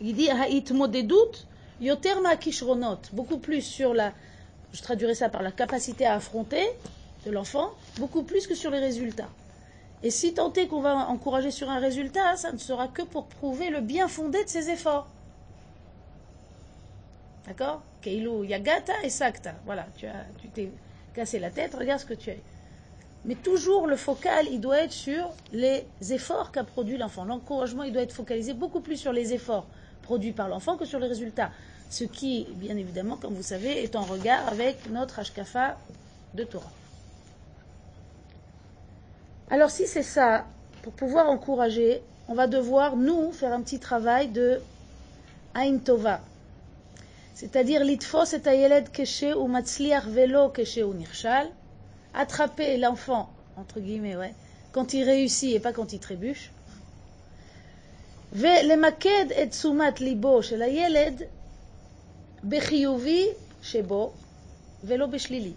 Il 0.00 0.14
dit 0.14 0.28
doutes, 1.04 1.46
yoterma 1.80 2.36
kishronot, 2.36 2.98
beaucoup 3.12 3.38
plus 3.38 3.62
sur 3.62 3.94
la, 3.94 4.12
je 4.72 4.82
traduirai 4.82 5.14
ça 5.14 5.28
par 5.28 5.42
la 5.42 5.52
capacité 5.52 6.06
à 6.06 6.14
affronter, 6.14 6.64
de 7.24 7.30
l'enfant, 7.30 7.72
beaucoup 7.98 8.22
plus 8.22 8.46
que 8.46 8.54
sur 8.54 8.70
les 8.70 8.80
résultats. 8.80 9.28
Et 10.04 10.10
si 10.10 10.34
tant 10.34 10.52
est 10.52 10.66
qu'on 10.66 10.82
va 10.82 11.08
encourager 11.08 11.50
sur 11.50 11.70
un 11.70 11.78
résultat, 11.78 12.36
ça 12.36 12.52
ne 12.52 12.58
sera 12.58 12.88
que 12.88 13.00
pour 13.00 13.24
prouver 13.24 13.70
le 13.70 13.80
bien 13.80 14.06
fondé 14.06 14.44
de 14.44 14.48
ses 14.50 14.68
efforts. 14.68 15.08
D'accord? 17.46 17.80
Keilo 18.02 18.44
Yagata 18.44 19.02
et 19.02 19.08
Sakta. 19.08 19.54
Voilà, 19.64 19.86
tu 19.96 20.06
as, 20.06 20.26
tu 20.42 20.48
t'es 20.48 20.70
cassé 21.14 21.38
la 21.38 21.48
tête, 21.48 21.74
regarde 21.74 22.00
ce 22.00 22.04
que 22.04 22.12
tu 22.12 22.30
as. 22.30 22.34
Mais 23.24 23.34
toujours 23.34 23.86
le 23.86 23.96
focal, 23.96 24.46
il 24.50 24.60
doit 24.60 24.80
être 24.80 24.92
sur 24.92 25.30
les 25.54 25.86
efforts 26.10 26.52
qu'a 26.52 26.64
produit 26.64 26.98
l'enfant. 26.98 27.24
L'encouragement, 27.24 27.82
il 27.82 27.94
doit 27.94 28.02
être 28.02 28.12
focalisé 28.12 28.52
beaucoup 28.52 28.80
plus 28.80 28.98
sur 28.98 29.12
les 29.14 29.32
efforts 29.32 29.66
produits 30.02 30.32
par 30.32 30.48
l'enfant 30.48 30.76
que 30.76 30.84
sur 30.84 30.98
les 30.98 31.06
résultats. 31.06 31.50
Ce 31.88 32.04
qui, 32.04 32.46
bien 32.56 32.76
évidemment, 32.76 33.16
comme 33.16 33.32
vous 33.32 33.42
savez, 33.42 33.82
est 33.82 33.96
en 33.96 34.02
regard 34.02 34.46
avec 34.48 34.90
notre 34.90 35.20
Ashkafa 35.20 35.78
de 36.34 36.44
Torah. 36.44 36.70
Alors 39.49 39.71
si 39.71 39.87
c'est 39.87 40.03
ça, 40.03 40.45
pour 40.83 40.93
pouvoir 40.93 41.29
encourager, 41.29 42.01
on 42.27 42.33
va 42.35 42.47
devoir, 42.47 42.95
nous, 42.95 43.31
faire 43.31 43.53
un 43.53 43.61
petit 43.61 43.79
travail 43.79 44.27
de 44.29 44.61
Ain 45.55 45.77
Tova. 45.77 46.21
C'est-à-dire 47.33 47.83
l'itfos 47.83 48.33
et 48.33 48.47
ayeled 48.47 48.91
keshe 48.91 49.33
ou 49.35 49.47
matzliach 49.47 50.05
velo 50.05 50.49
keshe 50.49 50.83
ou 50.83 50.93
nirshal. 50.93 51.47
Attraper 52.13 52.77
l'enfant, 52.77 53.29
entre 53.55 53.79
guillemets, 53.79 54.15
ouais, 54.17 54.33
quand 54.71 54.93
il 54.93 55.03
réussit 55.03 55.55
et 55.55 55.59
pas 55.59 55.73
quand 55.73 55.93
il 55.93 55.99
trébuche. 55.99 56.51
ולמקד 58.33 59.25
את 59.43 59.49
תשומת 59.51 60.01
ליבו 60.01 60.43
של 60.43 60.61
הילד 60.61 61.21
בחיובי 62.49 63.27
שבו 63.61 64.11
ולא 64.83 65.05
בשלילי 65.05 65.53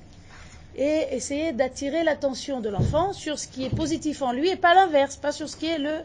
et 0.77 1.07
essayer 1.11 1.51
d'attirer 1.53 2.03
l'attention 2.03 2.61
de 2.61 2.69
l'enfant 2.69 3.11
sur 3.11 3.39
ce 3.39 3.47
qui 3.47 3.65
est 3.65 3.75
positif 3.75 4.21
en 4.21 4.31
lui 4.31 4.49
et 4.49 4.55
pas 4.55 4.75
l'inverse, 4.75 5.15
pas 5.15 5.31
sur 5.31 5.49
ce 5.49 5.57
qui 5.57 5.65
est 5.65 5.79
le. 5.79 6.01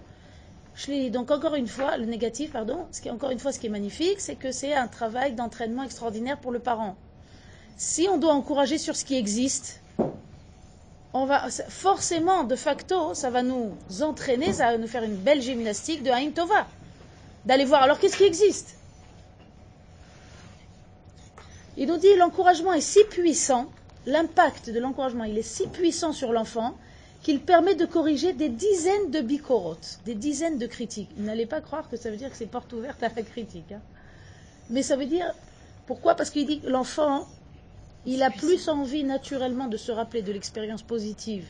Donc 1.11 1.31
encore 1.31 1.55
une 1.55 1.69
fois, 1.69 1.99
le 1.99 2.07
négatif, 2.07 2.53
pardon, 2.53 2.87
ce 2.91 3.03
qui 3.03 3.09
est 3.09 3.11
encore 3.11 3.31
une 3.31 3.39
fois 3.39 3.53
ce 3.53 3.59
qui 3.59 3.67
est 3.67 3.71
magnifique, 3.71 4.19
c'est 4.21 4.37
que 4.37 4.51
c'est 4.51 4.73
un 4.73 4.89
travail 4.89 5.35
d'entraînement 5.35 5.83
extraordinaire 5.83 6.39
pour 6.39 6.51
le 6.51 6.59
parent. 6.61 6.97
Si 7.77 8.09
on 8.11 8.17
doit 8.17 8.33
encourager 8.33 8.79
sur 8.79 8.97
ce 8.97 9.05
qui 9.05 9.17
existe, 9.17 9.81
on 11.13 11.27
va 11.27 11.51
forcément, 11.51 12.45
de 12.45 12.57
facto, 12.57 13.13
ça 13.13 13.29
va 13.29 13.43
nous 13.43 13.73
entraîner, 14.01 14.55
ça 14.55 14.71
va 14.71 14.79
nous 14.79 14.87
faire 14.87 15.03
une 15.03 15.17
belle 15.17 15.43
gymnastique 15.43 16.03
de 16.03 16.11
Haïm 16.11 16.33
Tova. 16.33 16.67
D'aller 17.45 17.67
voir, 17.67 17.83
alors 17.83 17.99
qu'est-ce 17.99 18.17
qui 18.17 18.25
existe? 18.25 18.77
Il 21.77 21.89
nous 21.89 21.99
dit 21.99 22.15
l'encouragement 22.17 22.73
est 22.73 22.81
si 22.81 23.05
puissant 23.11 23.67
l'impact 24.07 24.71
de 24.71 24.79
l'encouragement, 24.79 25.25
il 25.25 25.39
est 25.39 25.43
si 25.43 25.67
puissant 25.69 26.13
sur 26.13 26.33
l'enfant 26.33 26.77
qu'il 27.23 27.41
permet 27.41 27.75
de 27.75 27.87
corriger 27.87 28.33
des 28.33 28.49
dizaines 28.49 29.11
de 29.11 29.21
bicorotes, 29.21 30.01
des 30.05 30.15
dizaines 30.15 30.59
de 30.59 30.67
critiques. 30.67 31.11
N'allez 31.17 31.47
pas 31.47 31.61
croire 31.61 31.89
que 31.89 31.97
ça 31.97 32.11
veut 32.11 32.17
dire 32.17 32.31
que 32.31 32.37
c'est 32.37 32.47
porte 32.47 32.73
ouverte 32.73 33.03
à 33.03 33.11
la 33.15 33.23
critique. 33.23 33.71
Hein. 33.73 33.81
Mais 34.71 34.83
ça 34.83 34.97
veut 34.97 35.07
dire, 35.07 35.33
pourquoi? 35.87 36.17
Parce 36.17 36.31
qu'il 36.31 36.47
dit 36.47 36.61
que 36.61 36.69
l'enfant, 36.69 37.29
il 38.07 38.23
a 38.25 38.31
plus 38.31 38.69
envie 38.69 39.05
naturellement 39.05 39.69
de 39.69 39.77
se 39.77 39.93
rappeler 39.93 40.23
de 40.23 40.33
l'expérience 40.33 40.83
positive 40.83 41.47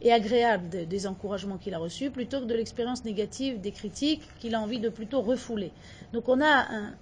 et 0.00 0.10
agréable 0.10 0.70
de, 0.70 0.84
des 0.84 1.06
encouragements 1.06 1.58
qu'il 1.58 1.74
a 1.74 1.78
reçus, 1.78 2.10
plutôt 2.10 2.40
que 2.40 2.46
de 2.46 2.54
l'expérience 2.54 3.04
négative 3.04 3.60
des 3.60 3.72
critiques 3.72 4.22
qu'il 4.38 4.54
a 4.54 4.60
envie 4.60 4.80
de 4.80 4.88
plutôt 4.88 5.20
refouler. 5.20 5.70
Donc 6.14 6.30
on 6.30 6.40
a 6.40 6.46
un, 6.46 6.94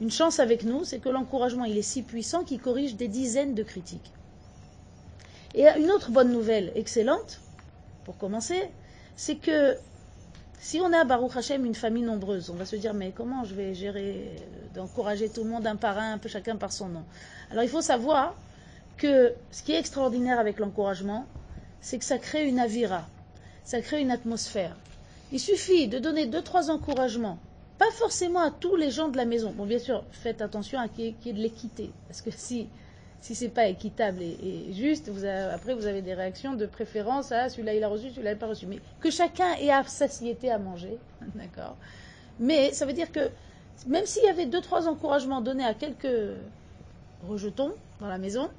une 0.00 0.10
chance 0.10 0.40
avec 0.40 0.64
nous, 0.64 0.84
c'est 0.84 0.98
que 0.98 1.10
l'encouragement, 1.10 1.64
il 1.64 1.76
est 1.76 1.82
si 1.82 2.02
puissant 2.02 2.44
qu'il 2.44 2.60
corrige 2.60 2.96
des 2.96 3.08
dizaines 3.08 3.54
de 3.54 3.62
critiques. 3.62 4.12
Et 5.54 5.66
une 5.68 5.90
autre 5.90 6.10
bonne 6.10 6.32
nouvelle 6.32 6.72
excellente, 6.74 7.40
pour 8.04 8.16
commencer, 8.16 8.70
c'est 9.16 9.36
que 9.36 9.76
si 10.58 10.80
on 10.80 10.92
a, 10.92 11.04
Baruch 11.04 11.36
Hashem, 11.36 11.66
une 11.66 11.74
famille 11.74 12.04
nombreuse, 12.04 12.48
on 12.48 12.54
va 12.54 12.64
se 12.64 12.76
dire, 12.76 12.94
mais 12.94 13.10
comment 13.10 13.44
je 13.44 13.54
vais 13.54 13.74
gérer, 13.74 14.30
d'encourager 14.74 15.28
tout 15.28 15.42
le 15.42 15.50
monde 15.50 15.66
un 15.66 15.76
par 15.76 15.98
un, 15.98 16.12
un 16.14 16.18
peu 16.18 16.28
chacun 16.28 16.56
par 16.56 16.72
son 16.72 16.88
nom 16.88 17.04
Alors 17.50 17.64
il 17.64 17.68
faut 17.68 17.80
savoir 17.80 18.34
que 18.96 19.34
ce 19.50 19.62
qui 19.62 19.72
est 19.72 19.78
extraordinaire 19.78 20.38
avec 20.38 20.58
l'encouragement, 20.58 21.26
c'est 21.80 21.98
que 21.98 22.04
ça 22.04 22.18
crée 22.18 22.46
une 22.46 22.60
avira, 22.60 23.06
ça 23.64 23.80
crée 23.80 24.00
une 24.00 24.12
atmosphère. 24.12 24.76
Il 25.32 25.40
suffit 25.40 25.88
de 25.88 25.98
donner 25.98 26.26
deux, 26.26 26.42
trois 26.42 26.70
encouragements, 26.70 27.38
pas 27.78 27.90
forcément 27.90 28.40
à 28.40 28.50
tous 28.52 28.76
les 28.76 28.92
gens 28.92 29.08
de 29.08 29.16
la 29.16 29.24
maison. 29.24 29.50
Bon, 29.50 29.66
bien 29.66 29.80
sûr, 29.80 30.04
faites 30.12 30.40
attention 30.40 30.78
à 30.78 30.86
qu'il 30.88 31.06
y 31.24 31.28
ait 31.28 31.32
de 31.32 31.40
l'équité, 31.40 31.90
parce 32.06 32.22
que 32.22 32.30
si 32.30 32.68
si 33.22 33.36
c'est 33.36 33.48
pas 33.48 33.68
équitable 33.68 34.20
et, 34.20 34.72
juste, 34.72 35.08
vous 35.08 35.24
avez, 35.24 35.52
après 35.54 35.74
vous 35.74 35.86
avez 35.86 36.02
des 36.02 36.12
réactions 36.12 36.54
de 36.54 36.66
préférence 36.66 37.30
à 37.30 37.48
celui-là 37.48 37.74
il 37.74 37.84
a 37.84 37.88
reçu, 37.88 38.10
celui-là 38.10 38.32
il 38.32 38.34
n'a 38.34 38.38
pas 38.40 38.48
reçu. 38.48 38.66
Mais 38.66 38.80
que 39.00 39.10
chacun 39.10 39.54
ait 39.60 39.70
à 39.70 39.84
satiété 39.84 40.50
à 40.50 40.58
manger, 40.58 40.98
d'accord. 41.36 41.76
Mais 42.40 42.72
ça 42.72 42.84
veut 42.84 42.92
dire 42.92 43.10
que 43.12 43.30
même 43.86 44.06
s'il 44.06 44.24
y 44.24 44.28
avait 44.28 44.46
deux 44.46 44.60
trois 44.60 44.88
encouragements 44.88 45.40
donnés 45.40 45.64
à 45.64 45.72
quelques 45.72 46.36
rejetons 47.28 47.72
dans 48.00 48.08
la 48.08 48.18
maison, 48.18 48.50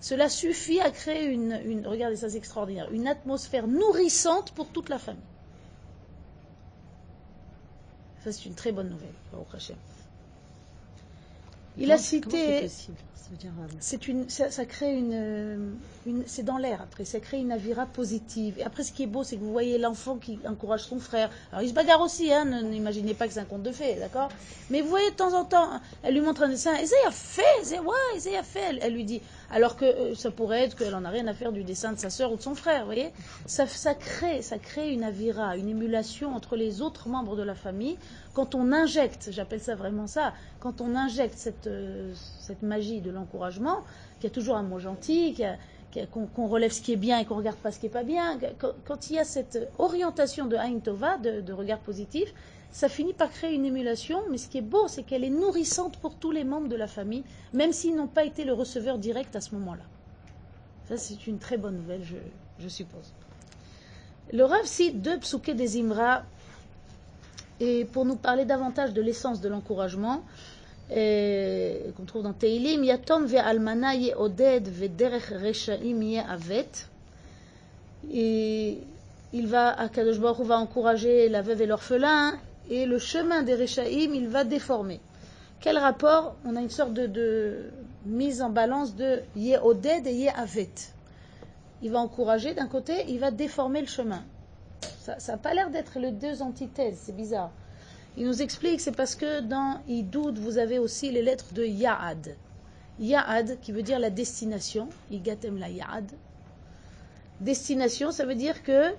cela 0.00 0.28
suffit 0.28 0.80
à 0.80 0.90
créer 0.90 1.26
une, 1.26 1.60
une 1.64 1.86
regardez 1.86 2.16
ça 2.16 2.28
c'est 2.28 2.38
extraordinaire, 2.38 2.90
une 2.90 3.06
atmosphère 3.06 3.68
nourrissante 3.68 4.50
pour 4.50 4.66
toute 4.68 4.88
la 4.88 4.98
famille. 4.98 5.22
Ça 8.24 8.32
c'est 8.32 8.46
une 8.46 8.54
très 8.54 8.72
bonne 8.72 8.88
nouvelle, 8.88 9.14
Il 11.78 11.92
a 11.92 11.98
cité. 11.98 12.68
C'est 13.80 14.08
une, 14.08 14.28
ça, 14.30 14.50
ça, 14.50 14.64
crée 14.64 14.94
une, 14.94 15.76
une 16.06 16.22
c'est 16.26 16.44
dans 16.44 16.56
l'air 16.56 16.80
après, 16.80 17.04
ça 17.04 17.20
crée 17.20 17.38
une 17.38 17.52
avira 17.52 17.84
positive. 17.84 18.58
Et 18.58 18.64
après, 18.64 18.82
ce 18.82 18.92
qui 18.92 19.02
est 19.02 19.06
beau, 19.06 19.22
c'est 19.22 19.36
que 19.36 19.42
vous 19.42 19.52
voyez 19.52 19.76
l'enfant 19.76 20.16
qui 20.16 20.38
encourage 20.48 20.84
son 20.84 20.98
frère. 20.98 21.30
Alors, 21.52 21.62
il 21.62 21.68
se 21.68 21.74
bagarre 21.74 22.00
aussi, 22.00 22.32
hein, 22.32 22.46
n'imaginez 22.62 23.12
pas 23.12 23.26
que 23.26 23.34
c'est 23.34 23.40
un 23.40 23.44
conte 23.44 23.64
de 23.64 23.72
fées, 23.72 23.96
d'accord? 23.96 24.30
Mais 24.70 24.80
vous 24.80 24.88
voyez 24.88 25.10
de 25.10 25.16
temps 25.16 25.34
en 25.34 25.44
temps, 25.44 25.68
elle 26.02 26.14
lui 26.14 26.22
montre 26.22 26.42
un 26.42 26.48
dessin, 26.48 26.74
et 26.74 27.06
a 27.06 27.10
fait, 27.10 27.42
c'est 27.62 27.80
ouais, 27.80 28.36
a 28.38 28.42
fait. 28.42 28.60
Elle, 28.70 28.78
elle, 28.80 28.94
lui 28.94 29.04
dit, 29.04 29.20
alors 29.50 29.76
que 29.76 29.84
euh, 29.84 30.14
ça 30.14 30.30
pourrait 30.30 30.64
être 30.64 30.76
qu'elle 30.76 30.94
en 30.94 31.04
a 31.04 31.10
rien 31.10 31.26
à 31.26 31.34
faire 31.34 31.52
du 31.52 31.64
dessin 31.64 31.92
de 31.92 31.98
sa 31.98 32.10
sœur 32.10 32.32
ou 32.32 32.36
de 32.36 32.42
son 32.42 32.54
frère, 32.54 32.80
vous 32.80 32.86
voyez 32.86 33.12
ça, 33.46 33.66
crée, 33.94 34.42
ça 34.42 34.58
crée 34.58 34.92
une 34.92 35.04
avira, 35.04 35.56
une 35.56 35.68
émulation 35.68 36.34
entre 36.34 36.56
les 36.56 36.82
autres 36.82 37.08
membres 37.08 37.36
de 37.36 37.42
la 37.42 37.54
famille. 37.54 37.98
Quand 38.34 38.54
on 38.54 38.72
injecte, 38.72 39.30
j'appelle 39.32 39.60
ça 39.60 39.74
vraiment 39.74 40.06
ça, 40.06 40.34
quand 40.60 40.80
on 40.80 40.94
injecte 40.94 41.38
cette, 41.38 41.66
euh, 41.66 42.12
cette 42.40 42.62
magie 42.62 43.00
de 43.00 43.10
l'encouragement, 43.10 43.84
qu'il 44.16 44.24
y 44.24 44.32
a 44.32 44.34
toujours 44.34 44.56
un 44.56 44.62
mot 44.62 44.78
gentil, 44.78 45.34
qu'on 46.12 46.26
qu 46.26 46.40
relève 46.40 46.72
ce 46.72 46.82
qui 46.82 46.92
est 46.92 46.96
bien 46.96 47.18
et 47.18 47.24
qu'on 47.24 47.36
regarde 47.36 47.56
pas 47.56 47.72
ce 47.72 47.78
qui 47.78 47.86
n'est 47.86 47.92
pas 47.92 48.02
bien, 48.02 48.38
quand, 48.84 49.10
il 49.10 49.16
y 49.16 49.18
a 49.18 49.24
cette 49.24 49.70
orientation 49.78 50.46
de 50.46 50.56
Ain 50.56 50.78
Tova, 50.78 51.16
de, 51.18 51.52
regard 51.52 51.78
positif, 51.78 52.32
ça 52.70 52.88
finit 52.88 53.12
par 53.12 53.30
créer 53.30 53.54
une 53.54 53.64
émulation, 53.64 54.22
mais 54.30 54.38
ce 54.38 54.48
qui 54.48 54.58
est 54.58 54.62
beau, 54.62 54.88
c'est 54.88 55.02
qu'elle 55.02 55.24
est 55.24 55.30
nourrissante 55.30 55.96
pour 55.98 56.14
tous 56.14 56.30
les 56.30 56.44
membres 56.44 56.68
de 56.68 56.76
la 56.76 56.86
famille, 56.86 57.24
même 57.52 57.72
s'ils 57.72 57.96
n'ont 57.96 58.06
pas 58.06 58.24
été 58.24 58.44
le 58.44 58.52
receveur 58.52 58.98
direct 58.98 59.34
à 59.36 59.40
ce 59.40 59.54
moment-là. 59.54 59.84
Ça, 60.88 60.96
c'est 60.96 61.26
une 61.26 61.38
très 61.38 61.56
bonne 61.56 61.76
nouvelle, 61.76 62.02
je, 62.58 62.68
suppose. 62.68 63.12
Le 64.32 64.44
Rav 64.44 64.64
cite 64.64 65.00
deux 65.00 65.18
psouké 65.18 65.54
des 65.54 65.80
Imra, 65.80 66.24
et 67.60 67.84
pour 67.86 68.04
nous 68.04 68.16
parler 68.16 68.44
davantage 68.44 68.92
de 68.92 69.02
l'essence 69.02 69.40
de 69.40 69.48
l'encouragement, 69.48 70.22
qu'on 70.90 72.04
trouve 72.06 72.22
dans 72.22 72.32
Teilim, 72.32 72.84
Yatom 72.84 73.26
ve'almana 73.26 73.94
ye'oded 73.94 74.68
ve'derech 74.68 75.30
reshaim. 75.30 76.00
Et 78.10 78.78
il 79.32 79.46
va, 79.46 79.68
Akadosh 79.78 80.18
Baruch 80.20 80.46
va 80.46 80.58
encourager 80.58 81.28
la 81.28 81.42
veuve 81.42 81.62
et 81.62 81.66
l'orphelin, 81.66 82.38
et 82.68 82.86
le 82.86 82.98
chemin 82.98 83.42
des 83.42 83.54
Rechaim, 83.54 84.12
il 84.14 84.28
va 84.28 84.44
déformer. 84.44 85.00
Quel 85.60 85.78
rapport 85.78 86.36
On 86.44 86.54
a 86.56 86.60
une 86.60 86.70
sorte 86.70 86.92
de, 86.94 87.70
mise 88.06 88.42
en 88.42 88.50
balance 88.50 88.94
de 88.94 89.20
Ye'oded 89.36 90.06
et 90.06 90.14
Ye'avet. 90.14 90.70
Il 91.82 91.90
va 91.90 91.98
encourager 91.98 92.54
d'un 92.54 92.66
côté, 92.66 93.04
il 93.08 93.18
va 93.18 93.30
déformer 93.30 93.80
le 93.80 93.86
chemin. 93.86 94.24
Ça 95.00 95.16
n'a 95.32 95.38
pas 95.38 95.54
l'air 95.54 95.70
d'être 95.70 95.98
les 95.98 96.12
deux 96.12 96.42
antithèses, 96.42 97.00
c'est 97.04 97.16
bizarre. 97.16 97.50
Il 98.16 98.26
nous 98.26 98.42
explique 98.42 98.76
que 98.76 98.82
c'est 98.82 98.92
parce 98.96 99.14
que 99.14 99.40
dans 99.40 99.80
Idoud, 99.88 100.38
vous 100.38 100.58
avez 100.58 100.78
aussi 100.78 101.10
les 101.10 101.22
lettres 101.22 101.52
de 101.54 101.64
Ya'ad. 101.64 102.36
Ya'ad, 102.98 103.60
qui 103.60 103.72
veut 103.72 103.82
dire 103.82 103.98
la 103.98 104.10
destination. 104.10 104.88
Igatem 105.10 105.58
la 105.58 105.68
Ya'ad. 105.68 106.10
Destination, 107.40 108.10
ça 108.10 108.26
veut 108.26 108.34
dire 108.34 108.62
que 108.64 108.92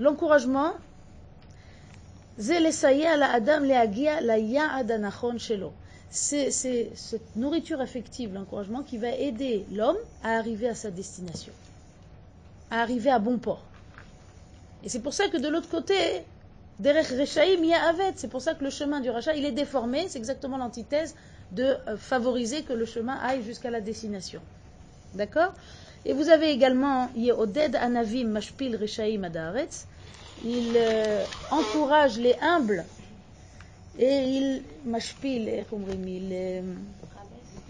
l'encouragement, 0.00 0.72
c'est 6.10 6.50
cette 6.94 7.36
nourriture 7.36 7.80
affective, 7.80 8.32
l'encouragement, 8.32 8.82
qui 8.82 8.96
va 8.96 9.10
aider 9.10 9.66
l'homme 9.72 9.96
à 10.22 10.36
arriver 10.38 10.68
à 10.68 10.74
sa 10.74 10.90
destination, 10.90 11.52
à 12.70 12.80
arriver 12.80 13.10
à 13.10 13.18
bon 13.18 13.38
port. 13.38 13.62
Et 14.84 14.88
c'est 14.88 15.00
pour 15.00 15.12
ça 15.12 15.28
que 15.28 15.36
de 15.36 15.48
l'autre 15.48 15.68
côté, 15.68 15.94
Derech 16.78 17.08
Rechaim 17.08 17.64
Ya'avet, 17.64 18.12
c'est 18.14 18.28
pour 18.28 18.40
ça 18.40 18.54
que 18.54 18.62
le 18.62 18.70
chemin 18.70 19.00
du 19.00 19.10
rachat, 19.10 19.34
il 19.34 19.44
est 19.44 19.52
déformé, 19.52 20.06
c'est 20.08 20.18
exactement 20.18 20.56
l'antithèse 20.58 21.16
de 21.50 21.76
favoriser 21.96 22.62
que 22.62 22.72
le 22.72 22.84
chemin 22.86 23.16
aille 23.16 23.42
jusqu'à 23.42 23.70
la 23.70 23.80
destination. 23.80 24.40
D'accord? 25.14 25.52
Et 26.04 26.12
vous 26.12 26.28
avez 26.28 26.50
également 26.50 27.08
Yeoded 27.16 27.74
Anavim 27.74 28.28
Mashpil 28.28 28.76
Reshaim 28.76 29.24
Adaretz. 29.24 29.86
Il 30.44 30.72
euh, 30.76 31.24
encourage 31.50 32.18
les 32.18 32.34
humbles 32.40 32.84
et 33.98 34.22
il 34.22 34.62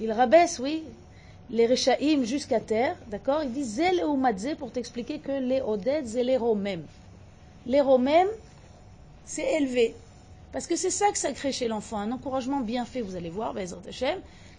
il, 0.01 0.13
rabaisse, 0.13 0.59
oui, 0.59 0.85
les 1.51 1.67
Reshaim 1.67 2.25
jusqu'à 2.25 2.61
terre, 2.61 2.97
d'accord? 3.11 3.43
Il 3.43 3.53
dit 3.53 3.65
Zel 3.65 4.03
pour 4.59 4.71
t'expliquer 4.71 5.19
que 5.19 5.33
les 5.33 5.61
Oded, 5.63 6.07
c'est 6.07 6.23
les 6.23 6.37
Romem. 6.37 6.83
Les 7.67 7.81
Romem, 7.81 8.29
c'est 9.25 9.55
élevé. 9.55 9.95
Parce 10.53 10.67
que 10.67 10.77
c'est 10.77 10.91
ça 10.91 11.11
que 11.11 11.19
ça 11.19 11.33
crée 11.33 11.53
chez 11.53 11.69
l'enfant, 11.69 11.99
un 11.99 12.13
encouragement 12.13 12.61
bien 12.61 12.85
fait, 12.85 13.01
vous 13.01 13.17
allez 13.17 13.31
voir, 13.31 13.55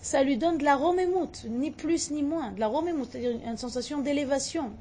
ça 0.01 0.23
lui 0.23 0.37
donne 0.37 0.57
de 0.57 0.63
la 0.63 0.75
romémout, 0.75 1.45
ni 1.49 1.71
plus 1.71 2.11
ni 2.11 2.23
moins, 2.23 2.51
de 2.51 2.59
la 2.59 2.67
romémout, 2.67 3.07
c'est-à-dire 3.11 3.39
une 3.45 3.57
sensation 3.57 3.99
d'élévation, 3.99 4.71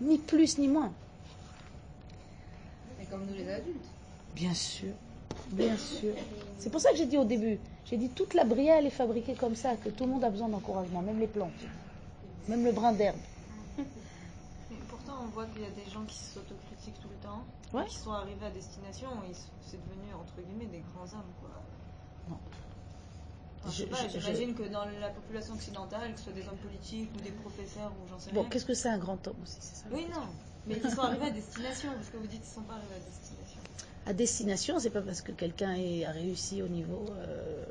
ni 0.00 0.18
plus 0.18 0.58
ni 0.58 0.66
moins. 0.68 0.92
Comme 3.16 3.26
nous 3.28 3.34
les 3.34 3.48
adultes. 3.48 3.86
Bien 4.34 4.52
sûr, 4.52 4.92
bien 5.52 5.74
sûr. 5.78 6.14
C'est 6.58 6.68
pour 6.68 6.80
ça 6.82 6.90
que 6.90 6.98
j'ai 6.98 7.06
dit 7.06 7.16
au 7.16 7.24
début, 7.24 7.58
j'ai 7.86 7.96
dit 7.96 8.10
toute 8.10 8.34
la 8.34 8.44
bria 8.44 8.78
elle 8.78 8.84
est 8.86 8.90
fabriquée 8.90 9.32
comme 9.34 9.54
ça, 9.54 9.74
que 9.76 9.88
tout 9.88 10.04
le 10.04 10.10
monde 10.10 10.24
a 10.24 10.28
besoin 10.28 10.50
d'encouragement, 10.50 11.00
même 11.00 11.18
les 11.18 11.26
plantes, 11.26 11.50
même 12.46 12.62
le 12.62 12.72
brin 12.72 12.92
d'herbe. 12.92 13.16
Pourtant, 14.90 15.14
on 15.22 15.28
voit 15.28 15.46
qu'il 15.46 15.62
y 15.62 15.64
a 15.64 15.70
des 15.70 15.90
gens 15.90 16.04
qui 16.04 16.16
s'autocritiquent 16.18 17.00
tout 17.00 17.08
le 17.08 17.16
temps, 17.26 17.42
Ouais. 17.72 17.86
qui 17.86 17.96
sont 17.96 18.12
arrivés 18.12 18.44
à 18.44 18.50
destination, 18.50 19.08
et 19.26 19.30
ils- 19.30 19.36
c'est 19.66 19.78
devenu 19.88 20.12
entre 20.12 20.34
guillemets 20.46 20.66
des 20.70 20.82
grands 20.92 21.04
hommes, 21.16 21.32
quoi. 21.40 21.50
Non. 22.28 22.36
J'imagine 23.70 24.54
que 24.54 24.64
dans 24.64 24.84
la 25.00 25.08
population 25.08 25.54
occidentale, 25.54 26.12
que 26.12 26.18
ce 26.18 26.24
soit 26.24 26.32
des 26.34 26.46
hommes 26.46 26.58
politiques 26.58 27.10
ou 27.16 27.20
des 27.22 27.30
professeurs 27.32 27.90
ou 27.92 28.08
j'en 28.10 28.18
sais 28.18 28.30
Bon, 28.32 28.42
rien. 28.42 28.50
qu'est-ce 28.50 28.66
que 28.66 28.74
c'est 28.74 28.90
un 28.90 28.98
grand 28.98 29.26
homme 29.26 29.36
aussi, 29.42 29.56
c'est 29.60 29.76
ça 29.76 29.86
Oui, 29.90 30.06
non, 30.12 30.26
mais 30.66 30.80
ils 30.82 30.90
sont 30.90 31.00
arrivés 31.00 31.26
à 31.26 31.30
destination, 31.30 31.90
parce 31.94 32.08
que 32.08 32.16
vous 32.16 32.26
dites 32.26 32.42
qu'ils 32.42 32.54
sont 32.54 32.62
pas 32.62 32.74
arrivés 32.74 32.94
à 32.94 32.98
destination. 32.98 33.60
À 34.06 34.12
destination, 34.12 34.78
c'est 34.78 34.90
pas 34.90 35.02
parce 35.02 35.20
que 35.20 35.32
quelqu'un 35.32 35.72
a 36.06 36.10
réussi 36.10 36.62
au 36.62 36.68
niveau 36.68 37.04
euh, 37.10 37.64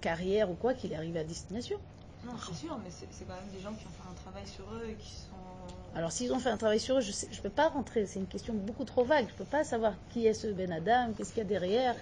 carrière 0.00 0.50
ou 0.50 0.54
quoi 0.54 0.74
qu'il 0.74 0.92
est 0.92 0.96
arrivé 0.96 1.20
à 1.20 1.24
destination. 1.24 1.78
Non, 2.24 2.32
c'est 2.38 2.54
sûr, 2.54 2.78
mais 2.84 2.90
c'est 2.90 3.24
quand 3.26 3.34
même 3.34 3.48
des 3.54 3.60
gens 3.60 3.72
qui 3.72 3.86
ont 3.86 3.90
fait 3.90 4.10
un 4.10 4.22
travail 4.22 4.46
sur 4.46 4.64
eux 4.74 4.90
et 4.90 4.94
qui 4.94 5.10
sont. 5.10 5.96
Alors 5.96 6.12
s'ils 6.12 6.32
ont 6.32 6.38
fait 6.38 6.50
un 6.50 6.56
travail 6.56 6.78
sur 6.78 6.98
eux, 6.98 7.00
je 7.00 7.10
ne 7.10 7.42
peux 7.42 7.50
pas 7.50 7.68
rentrer, 7.68 8.06
c'est 8.06 8.18
une 8.18 8.26
question 8.26 8.54
beaucoup 8.54 8.84
trop 8.84 9.04
vague, 9.04 9.26
je 9.28 9.32
ne 9.32 9.38
peux 9.38 9.44
pas 9.44 9.64
savoir 9.64 9.94
qui 10.10 10.26
est 10.26 10.34
ce 10.34 10.48
Ben 10.48 10.70
Adam, 10.70 11.12
qu'est-ce 11.16 11.30
qu'il 11.30 11.38
y 11.38 11.46
a 11.46 11.48
derrière. 11.48 11.96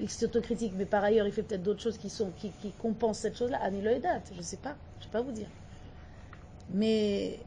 Il 0.00 0.10
s'autocritique, 0.10 0.72
mais 0.76 0.84
par 0.86 1.02
ailleurs 1.02 1.26
il 1.26 1.32
fait 1.32 1.42
peut-être 1.42 1.62
d'autres 1.62 1.80
choses 1.80 1.98
qui, 1.98 2.10
sont, 2.10 2.30
qui, 2.36 2.50
qui 2.60 2.72
compensent 2.72 3.20
cette 3.20 3.36
chose-là. 3.36 3.58
Annie 3.62 3.82
date, 3.82 4.30
je 4.32 4.38
ne 4.38 4.42
sais 4.42 4.56
pas, 4.56 4.76
je 4.98 5.00
ne 5.00 5.04
sais 5.04 5.10
pas 5.10 5.20
vous 5.22 5.32
dire. 5.32 5.48
Mais 6.72 7.40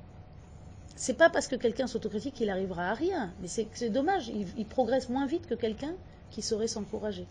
c'est 0.95 1.15
pas 1.15 1.29
parce 1.29 1.47
que 1.47 1.55
quelqu'un 1.55 1.87
s'autocritique 1.87 2.35
qu'il 2.35 2.49
arrivera 2.49 2.89
à 2.89 2.93
rien. 2.93 3.33
Mais 3.41 3.47
c'est 3.47 3.89
dommage, 3.89 4.29
il, 4.29 4.65
progresse 4.65 5.09
moins 5.09 5.25
vite 5.25 5.47
que 5.47 5.55
quelqu'un 5.55 5.93
qui 6.31 6.41
saurait 6.41 6.67
s'encourager. 6.67 7.25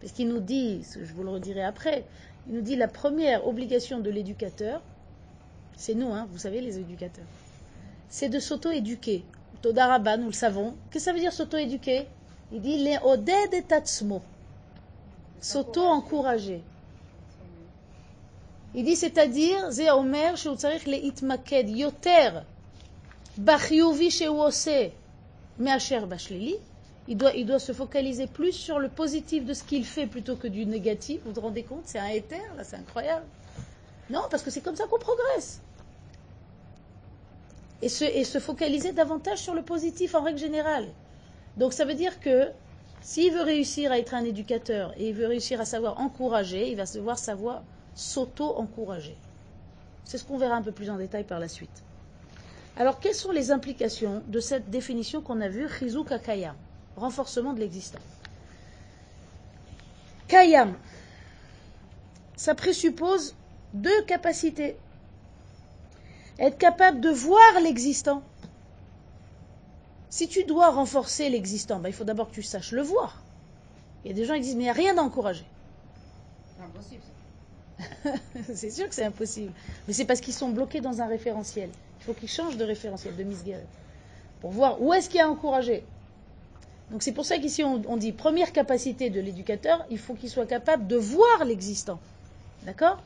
Parce 0.00 0.12
qu'il 0.12 0.28
nous 0.28 0.40
dit, 0.40 0.82
je 0.92 1.12
vous 1.12 1.22
le 1.22 1.30
redirai 1.30 1.62
après, 1.62 2.04
il 2.48 2.54
nous 2.54 2.62
dit 2.62 2.76
la 2.76 2.88
première 2.88 3.46
obligation 3.46 3.98
de 3.98 4.10
l'éducateur, 4.10 4.80
c'est 5.76 5.94
nous, 5.94 6.12
hein, 6.12 6.26
vous 6.30 6.38
savez, 6.38 6.60
les 6.60 6.78
éducateurs, 6.78 7.24
c'est 8.08 8.28
de 8.28 8.38
s'auto-éduquer. 8.38 9.24
Todaraba, 9.62 10.16
nous 10.16 10.26
le 10.26 10.32
savons. 10.32 10.74
Qu'est-ce 10.90 11.04
que 11.04 11.10
ça 11.10 11.12
veut 11.12 11.20
dire 11.20 11.32
s'auto-éduquer? 11.32 12.06
Il 12.52 12.60
dit 12.60 12.78
les 12.78 12.98
oded 13.04 13.52
et 13.52 13.62
tatsmo. 13.62 14.22
S'auto-encourager. 15.40 16.62
Il 18.74 18.84
dit, 18.84 18.96
c'est-à-dire, 18.96 19.70
Zéomer, 19.70 20.36
Sheutzarik, 20.36 20.86
le 20.86 20.94
itmaked, 20.94 21.68
yoter, 21.68 22.42
בחיובי 23.43 24.11
שהוא 24.11 24.45
עושה 24.45 24.87
מאשר 25.59 26.05
בשלילי. 26.05 26.57
Il 27.07 27.17
doit, 27.17 27.33
il 27.35 27.45
doit 27.45 27.59
se 27.59 27.71
focaliser 27.71 28.25
plus 28.25 28.53
sur 28.53 28.79
le 28.79 28.89
positif 28.89 29.45
de 29.45 29.53
ce 29.53 29.63
qu'il 29.63 29.85
fait 29.85 30.07
plutôt 30.07 30.35
que 30.35 30.47
du 30.47 30.65
négatif. 30.65 31.21
Vous 31.23 31.33
vous 31.33 31.41
rendez 31.41 31.61
compte 31.61 31.83
C'est 31.85 31.99
un 31.99 32.07
éther, 32.07 32.41
là, 32.57 32.63
c'est 32.63 32.77
incroyable. 32.77 33.25
Non, 34.09 34.21
parce 34.29 34.41
que 34.41 34.49
c'est 34.49 34.61
comme 34.61 34.75
ça 34.75 34.85
qu'on 34.87 34.97
progresse. 34.97 35.61
Et 37.83 37.89
se, 37.89 38.03
et 38.05 38.23
se 38.23 38.39
focaliser 38.39 38.91
davantage 38.91 39.37
sur 39.39 39.53
le 39.53 39.61
positif 39.61 40.15
en 40.15 40.23
règle 40.23 40.39
générale. 40.39 40.87
Donc 41.57 41.73
ça 41.73 41.85
veut 41.85 41.93
dire 41.93 42.19
que 42.19 42.49
s'il 43.01 43.31
veut 43.31 43.43
réussir 43.43 43.91
à 43.91 43.99
être 43.99 44.15
un 44.15 44.23
éducateur 44.23 44.93
et 44.97 45.09
il 45.09 45.13
veut 45.13 45.27
réussir 45.27 45.61
à 45.61 45.65
savoir 45.65 45.99
encourager, 45.99 46.69
il 46.71 46.75
va 46.75 46.85
devoir 46.85 47.19
savoir 47.19 47.61
s'auto-encourager. 47.93 49.15
C'est 50.05 50.17
ce 50.17 50.23
qu'on 50.23 50.37
verra 50.37 50.55
un 50.55 50.63
peu 50.63 50.71
plus 50.71 50.89
en 50.89 50.97
détail 50.97 51.23
par 51.23 51.39
la 51.39 51.47
suite. 51.47 51.83
Alors, 52.80 52.98
quelles 52.98 53.14
sont 53.14 53.30
les 53.30 53.50
implications 53.50 54.22
de 54.26 54.40
cette 54.40 54.70
définition 54.70 55.20
qu'on 55.20 55.42
a 55.42 55.50
vue, 55.50 55.68
Chizuk 55.68 56.18
Kayam, 56.22 56.56
renforcement 56.96 57.52
de 57.52 57.60
l'existant 57.60 57.98
Kayam, 60.28 60.74
ça 62.36 62.54
présuppose 62.54 63.36
deux 63.74 64.02
capacités. 64.04 64.78
Être 66.38 66.56
capable 66.56 67.02
de 67.02 67.10
voir 67.10 67.60
l'existant. 67.62 68.22
Si 70.08 70.26
tu 70.26 70.44
dois 70.44 70.70
renforcer 70.70 71.28
l'existant, 71.28 71.80
ben, 71.80 71.90
il 71.90 71.94
faut 71.94 72.04
d'abord 72.04 72.30
que 72.30 72.34
tu 72.36 72.42
saches 72.42 72.72
le 72.72 72.80
voir. 72.80 73.22
Il 74.04 74.10
y 74.10 74.14
a 74.14 74.16
des 74.16 74.24
gens 74.24 74.36
qui 74.36 74.40
disent, 74.40 74.56
mais 74.56 74.62
il 74.62 74.64
n'y 74.64 74.70
a 74.70 74.72
rien 74.72 74.94
d'encouragé. 74.94 75.44
C'est 76.56 76.64
impossible. 76.64 77.02
ça. 78.04 78.12
c'est 78.54 78.70
sûr 78.70 78.88
que 78.88 78.94
c'est 78.94 79.04
impossible. 79.04 79.52
Mais 79.86 79.92
c'est 79.92 80.06
parce 80.06 80.22
qu'ils 80.22 80.32
sont 80.32 80.48
bloqués 80.48 80.80
dans 80.80 81.02
un 81.02 81.06
référentiel. 81.08 81.68
Il 82.00 82.04
faut 82.04 82.14
qu'ils 82.14 82.28
changent 82.30 82.56
de 82.56 82.64
référentiel, 82.64 83.14
de 83.16 83.22
misguerre, 83.22 83.60
pour 84.40 84.50
voir 84.50 84.80
où 84.80 84.92
est-ce 84.92 85.08
qu'il 85.08 85.18
y 85.18 85.22
a 85.22 85.28
encouragé. 85.28 85.84
Donc 86.90 87.02
c'est 87.02 87.12
pour 87.12 87.24
ça 87.24 87.38
qu'ici 87.38 87.62
on, 87.62 87.80
on 87.86 87.96
dit 87.96 88.12
première 88.12 88.52
capacité 88.52 89.10
de 89.10 89.20
l'éducateur, 89.20 89.84
il 89.90 89.98
faut 89.98 90.14
qu'il 90.14 90.28
soit 90.30 90.46
capable 90.46 90.86
de 90.86 90.96
voir 90.96 91.44
l'existant. 91.44 92.00
D'accord? 92.64 92.98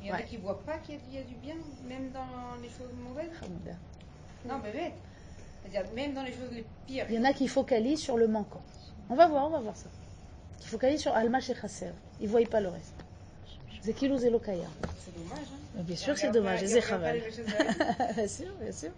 Il 0.00 0.08
y 0.08 0.10
en 0.10 0.14
a 0.14 0.18
Ouais. 0.18 0.24
qui 0.24 0.36
ne 0.36 0.42
voient 0.42 0.60
pas 0.64 0.76
qu'il 0.78 0.94
y, 0.94 0.98
a- 0.98 1.00
il 1.10 1.14
y 1.16 1.18
a 1.18 1.22
du 1.24 1.34
bien, 1.36 1.54
même 1.88 2.10
dans 2.12 2.60
les 2.62 2.68
choses 2.68 2.92
mauvaises. 3.02 3.30
Non, 4.46 4.60
mais 4.62 4.70
bête. 4.70 4.92
C'est-à-dire, 5.62 5.90
même 5.94 6.12
dans 6.12 6.22
les 6.22 6.32
choses 6.32 6.50
les 6.52 6.64
pires. 6.86 7.06
Il 7.08 7.14
y 7.14 7.18
en 7.18 7.24
a 7.24 7.32
qui 7.32 7.48
focalisent 7.48 8.00
sur 8.02 8.18
le 8.18 8.28
manquant. 8.28 8.60
On 9.08 9.14
va 9.14 9.26
voir, 9.28 9.46
on 9.46 9.50
va 9.50 9.60
voir 9.60 9.76
ça. 9.76 9.88
Qui 10.60 10.68
focalisent 10.68 11.00
sur 11.00 11.14
Alma 11.14 11.40
et. 11.40 11.94
Ils 12.20 12.24
ne 12.26 12.28
voient 12.30 12.42
pas 12.50 12.60
le 12.60 12.68
reste. 12.68 12.93
C'est 15.04 15.14
dommage. 15.14 15.46
Hein. 15.76 15.82
Bien 15.82 15.96
sûr 15.96 16.16
c'est 16.16 16.30
dommage, 16.30 16.62
et 16.62 16.68
c'est 16.68 16.80
chaval. 16.80 17.20
bien 18.16 18.28
sûr, 18.28 18.46
bien 18.60 18.72
sûr. 18.72 18.90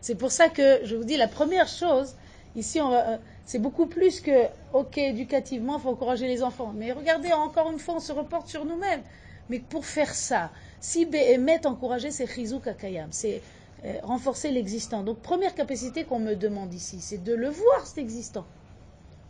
C'est 0.00 0.16
pour 0.16 0.30
ça 0.30 0.48
que 0.48 0.80
je 0.84 0.96
vous 0.96 1.04
dis, 1.04 1.16
la 1.16 1.28
première 1.28 1.66
chose, 1.66 2.14
ici, 2.56 2.78
euh, 2.78 3.16
c'est 3.46 3.58
beaucoup 3.58 3.86
plus 3.86 4.20
que, 4.20 4.48
ok, 4.74 4.98
éducativement, 4.98 5.78
il 5.78 5.80
faut 5.80 5.88
encourager 5.88 6.26
les 6.26 6.42
enfants. 6.42 6.72
Mais 6.76 6.92
regardez, 6.92 7.32
encore 7.32 7.70
une 7.70 7.78
fois, 7.78 7.94
on 7.94 8.00
se 8.00 8.12
reporte 8.12 8.48
sur 8.48 8.66
nous-mêmes. 8.66 9.02
Mais 9.48 9.60
pour 9.60 9.86
faire 9.86 10.14
ça, 10.14 10.50
si 10.80 11.06
Béhémet 11.06 11.66
encourager, 11.66 12.10
c'est 12.10 12.26
Chizuk 12.26 12.66
Akayam, 12.66 13.08
c'est 13.12 13.40
euh, 13.84 13.94
renforcer 14.02 14.50
l'existant. 14.50 15.02
Donc, 15.02 15.20
première 15.20 15.54
capacité 15.54 16.04
qu'on 16.04 16.18
me 16.18 16.34
demande 16.34 16.74
ici, 16.74 17.00
c'est 17.00 17.22
de 17.22 17.34
le 17.34 17.48
voir, 17.48 17.86
cet 17.86 17.98
existant. 17.98 18.44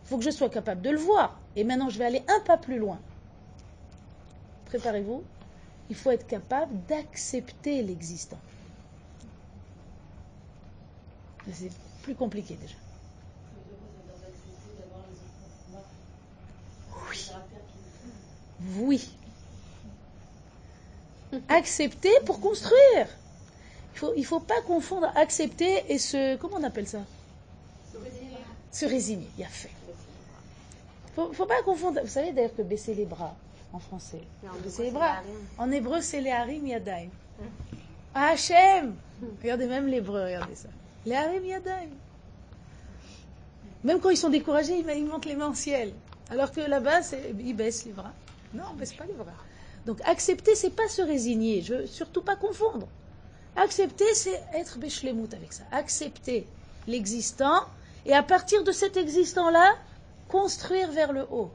Il 0.03 0.09
faut 0.09 0.17
que 0.17 0.23
je 0.23 0.29
sois 0.31 0.49
capable 0.49 0.81
de 0.81 0.89
le 0.89 0.97
voir. 0.97 1.39
Et 1.55 1.63
maintenant, 1.63 1.89
je 1.89 1.97
vais 1.97 2.05
aller 2.05 2.23
un 2.27 2.39
pas 2.41 2.57
plus 2.57 2.77
loin. 2.77 2.99
Préparez-vous. 4.65 5.23
Il 5.89 5.95
faut 5.95 6.11
être 6.11 6.25
capable 6.25 6.71
d'accepter 6.87 7.83
l'existant. 7.83 8.39
C'est 11.53 11.71
plus 12.01 12.15
compliqué 12.15 12.55
déjà. 12.55 12.75
Oui. 17.09 17.31
Oui. 18.77 19.09
Accepter 21.49 22.11
pour 22.25 22.39
construire. 22.39 23.07
Il 23.93 23.99
faut, 23.99 24.13
il 24.17 24.25
faut 24.25 24.39
pas 24.39 24.61
confondre 24.61 25.11
accepter 25.15 25.91
et 25.91 25.99
se. 25.99 26.35
Comment 26.37 26.57
on 26.57 26.63
appelle 26.63 26.87
ça? 26.87 27.01
Se 28.71 28.85
résigner. 28.85 29.29
Il 29.37 29.41
y 29.41 29.43
a 29.43 29.47
fait. 29.49 29.69
Il 31.17 31.23
ne 31.23 31.33
faut 31.33 31.45
pas 31.45 31.61
confondre. 31.63 32.01
Vous 32.01 32.09
savez 32.09 32.31
d'ailleurs 32.31 32.55
que 32.55 32.63
baisser 32.63 32.95
les 32.95 33.05
bras 33.05 33.35
en 33.75 33.79
français. 33.79 34.21
baisser 34.63 34.83
les 34.83 34.91
bras. 34.91 35.17
En 35.57 35.69
hébreu, 35.71 36.01
c'est 36.01 36.21
les 36.21 36.31
harim 36.31 36.65
yadaim. 36.65 37.09
Hachem 38.13 38.95
Regardez 39.41 39.67
même 39.67 39.87
l'hébreu, 39.87 40.23
regardez 40.23 40.55
ça. 40.55 40.69
Les 41.05 41.15
harim 41.15 41.43
yadaim. 41.45 41.89
Même 43.83 43.99
quand 43.99 44.09
ils 44.09 44.17
sont 44.17 44.29
découragés, 44.29 44.77
ils, 44.77 45.05
montent 45.05 45.25
les 45.25 45.35
mains 45.35 45.49
au 45.49 45.53
ciel. 45.53 45.93
Alors 46.29 46.51
que 46.51 46.61
là-bas, 46.61 47.01
c'est- 47.03 47.35
ils 47.39 47.53
baissent 47.55 47.85
les 47.85 47.91
bras. 47.91 48.13
Non, 48.53 48.63
on 48.71 48.73
ne 48.73 48.79
baisse 48.79 48.93
pas 48.93 49.05
les 49.05 49.13
bras. 49.13 49.33
Donc 49.85 49.99
accepter, 50.05 50.55
c'est 50.55 50.71
pas 50.71 50.87
se 50.87 51.01
résigner. 51.01 51.61
Je 51.61 51.75
veux 51.75 51.85
surtout 51.85 52.21
pas 52.21 52.35
confondre. 52.35 52.87
Accepter, 53.55 54.11
c'est 54.15 54.41
être 54.53 54.79
béchlemout 54.79 55.31
avec 55.33 55.53
ça. 55.53 55.63
Accepter 55.71 56.47
l'existant 56.87 57.61
et 58.05 58.13
à 58.13 58.23
partir 58.23 58.63
de 58.63 58.71
cet 58.71 58.97
existant-là, 58.97 59.75
construire 60.27 60.91
vers 60.91 61.13
le 61.13 61.25
haut. 61.29 61.51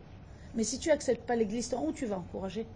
Mais 0.55 0.65
si 0.65 0.79
tu 0.79 0.91
acceptes 0.91 1.27
pas 1.27 1.37
l'existant, 1.37 1.85
où 1.85 1.93
tu 1.93 2.07
vas 2.07 2.17
encourager? 2.17 2.67